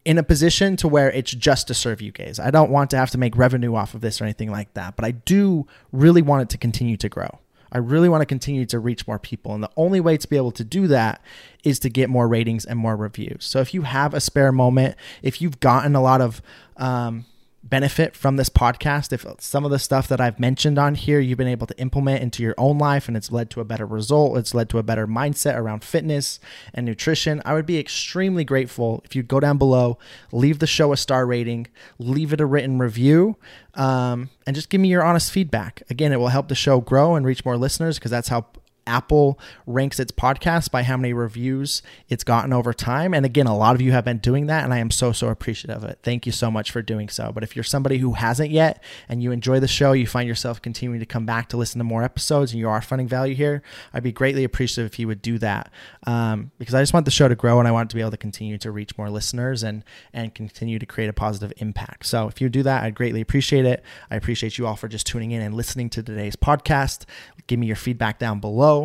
in 0.06 0.18
a 0.18 0.24
position 0.24 0.76
to 0.78 0.88
where 0.88 1.12
it's 1.12 1.32
just 1.32 1.68
to 1.68 1.74
serve 1.74 2.02
you 2.02 2.12
guys. 2.12 2.39
I 2.39 2.52
don't 2.52 2.72
want 2.72 2.89
to 2.92 2.98
have 2.98 3.12
to 3.12 3.18
make 3.18 3.36
revenue 3.38 3.76
off 3.76 3.94
of 3.94 4.02
this 4.02 4.22
or 4.22 4.24
anything 4.24 4.50
like 4.50 4.74
that, 4.74 4.96
but 4.96 5.06
I 5.06 5.12
do 5.12 5.68
really 5.92 6.22
want 6.22 6.44
it 6.44 6.50
to 6.50 6.58
continue 6.58 6.98
to 6.98 7.10
grow. 7.10 7.39
I 7.71 7.77
really 7.77 8.10
want 8.10 8.21
to 8.21 8.25
continue 8.25 8.65
to 8.67 8.79
reach 8.79 9.08
more 9.08 9.19
people. 9.19 9.53
And 9.53 9.63
the 9.63 9.71
only 9.77 9.99
way 9.99 10.17
to 10.17 10.27
be 10.27 10.38
able 10.38 10.51
to 10.51 10.63
do 10.63 10.88
that 10.88 11.21
is 11.63 11.79
to 11.79 11.89
get 11.89 12.10
more 12.10 12.27
ratings 12.27 12.65
and 12.65 12.79
more 12.79 12.95
reviews. 12.95 13.45
So 13.45 13.60
if 13.60 13.73
you 13.73 13.84
have 13.84 14.13
a 14.13 14.19
spare 14.19 14.51
moment, 14.51 14.95
if 15.21 15.41
you've 15.41 15.60
gotten 15.60 15.95
a 15.95 16.01
lot 16.01 16.21
of, 16.21 16.41
um, 16.77 17.25
benefit 17.69 18.15
from 18.15 18.36
this 18.36 18.49
podcast 18.49 19.13
if 19.13 19.25
some 19.39 19.63
of 19.63 19.71
the 19.71 19.79
stuff 19.79 20.08
that 20.08 20.19
I've 20.19 20.39
mentioned 20.39 20.79
on 20.79 20.95
here 20.95 21.19
you've 21.19 21.38
been 21.38 21.47
able 21.47 21.67
to 21.67 21.79
implement 21.79 22.23
into 22.23 22.41
your 22.41 22.55
own 22.58 22.77
life 22.77 23.08
and 23.08 23.15
it's 23.15 23.32
led 23.32 23.49
to 23.51 23.62
a 23.62 23.65
better 23.65 23.86
result, 23.86 24.38
it's 24.38 24.53
led 24.53 24.69
to 24.69 24.79
a 24.79 24.84
better 24.84 25.08
mindset 25.08 25.55
around 25.55 25.84
fitness 25.84 26.39
and 26.73 26.86
nutrition, 26.86 27.41
I 27.45 27.53
would 27.53 27.65
be 27.65 27.77
extremely 27.77 28.43
grateful 28.43 29.01
if 29.05 29.15
you'd 29.15 29.27
go 29.27 29.39
down 29.39 29.58
below, 29.58 29.97
leave 30.32 30.60
the 30.60 30.67
show 30.67 30.91
a 30.91 30.97
star 30.97 31.25
rating, 31.25 31.67
leave 31.97 32.34
it 32.34 32.41
a 32.41 32.45
written 32.45 32.79
review, 32.79 33.36
um, 33.75 34.29
and 34.45 34.55
just 34.55 34.69
give 34.69 34.82
me 34.82 34.89
your 34.89 35.03
honest 35.03 35.32
feedback. 35.32 35.84
Again, 35.89 36.12
it 36.12 36.17
will 36.17 36.29
help 36.29 36.47
the 36.47 36.55
show 36.55 36.82
grow 36.82 37.15
and 37.15 37.25
reach 37.25 37.45
more 37.45 37.58
listeners 37.58 37.97
because 37.97 38.12
that's 38.12 38.29
how 38.29 38.47
Apple 38.89 39.39
ranks 39.65 39.99
its 39.99 40.12
podcast 40.12 40.71
by 40.71 40.84
how 40.84 40.97
many 40.97 41.13
reviews 41.13 41.82
it's 42.10 42.23
gotten 42.23 42.52
over 42.52 42.73
time. 42.73 43.13
And 43.13 43.25
again, 43.25 43.47
a 43.47 43.56
lot 43.56 43.75
of 43.75 43.82
you 43.82 43.91
have 43.91 44.04
been 44.04 44.17
doing 44.17 44.47
that, 44.47 44.63
and 44.63 44.73
I 44.73 44.80
am 44.80 44.91
so, 44.91 45.12
so 45.12 45.28
appreciative 45.30 45.84
of 45.84 45.89
it. 45.89 45.99
Thank 46.04 46.25
you 46.25 46.32
so 46.32 46.49
much 46.49 46.71
for 46.71 46.82
doing 46.82 47.08
so. 47.08 47.32
But 47.32 47.43
if 47.43 47.56
you're 47.56 47.63
somebody 47.63 47.99
who 47.99 48.13
hasn't 48.13 48.52
yet 48.52 48.84
and 49.08 49.21
you 49.21 49.32
enjoy 49.32 49.60
the 49.60 49.67
show, 49.67 49.91
you 49.93 50.08
find 50.08 50.28
yourself 50.28 50.62
continuing 50.62 50.99
to 50.99 51.06
come 51.06 51.25
back 51.25 51.49
to 51.49 51.58
listen 51.58 51.78
to 51.78 51.84
more 51.84 52.04
episodes, 52.04 52.52
and 52.52 52.60
you 52.60 52.67
are 52.67 52.82
finding 52.82 53.08
value 53.08 53.36
here, 53.36 53.62
I'd 53.93 54.04
be 54.04 54.12
greatly 54.12 54.43
appreciative 54.43 54.91
if 54.91 54.99
you 54.99 55.08
would 55.08 55.21
do 55.21 55.38
that 55.38 55.71
um, 56.08 56.52
because 56.58 56.73
I 56.73 56.82
just 56.82 56.93
want 56.93 57.06
the 57.06 57.12
show 57.12 57.28
to 57.28 57.36
grow 57.36 57.60
and 57.60 57.67
I 57.67 57.71
want 57.71 57.89
to 57.91 57.95
be 57.95 58.02
able 58.02 58.12
to 58.12 58.17
continue 58.17 58.58
to 58.58 58.71
reach 58.71 58.97
more 58.97 59.10
listeners 59.10 59.63
and, 59.63 59.84
and 60.13 60.34
continue 60.34 60.80
to 60.80 60.86
create 60.86 61.10
a 61.10 61.13
positive 61.13 61.54
impact. 61.58 62.06
So 62.06 62.28
if 62.28 62.41
you 62.41 62.49
do 62.49 62.63
that, 62.63 62.84
I'd 62.84 62.95
greatly 62.95 63.21
appreciate 63.21 63.65
it. 63.65 63.84
I 64.10 64.15
appreciate 64.15 64.58
you 64.58 64.65
all 64.65 64.75
for 64.75 64.88
just 64.88 65.06
tuning 65.06 65.32
in 65.32 65.41
and 65.41 65.54
listening 65.54 65.89
to 65.91 66.04
today's 66.04 66.36
podcast. 66.36 67.06
Give 67.47 67.60
me 67.60 67.67
your 67.67 67.75
feedback 67.75 68.19
down 68.19 68.39
below 68.39 68.79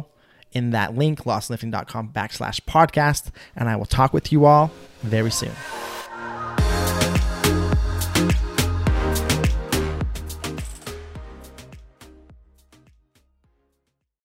in 0.55 0.71
that 0.71 0.97
link, 0.97 1.25
lostlifting.com 1.25 2.11
backslash 2.15 2.61
podcast. 2.61 3.31
And 3.55 3.69
I 3.69 3.77
will 3.77 3.85
talk 3.87 4.13
with 4.13 4.33
you 4.33 4.47
all 4.47 4.71
very 5.03 5.31
soon. 5.31 5.53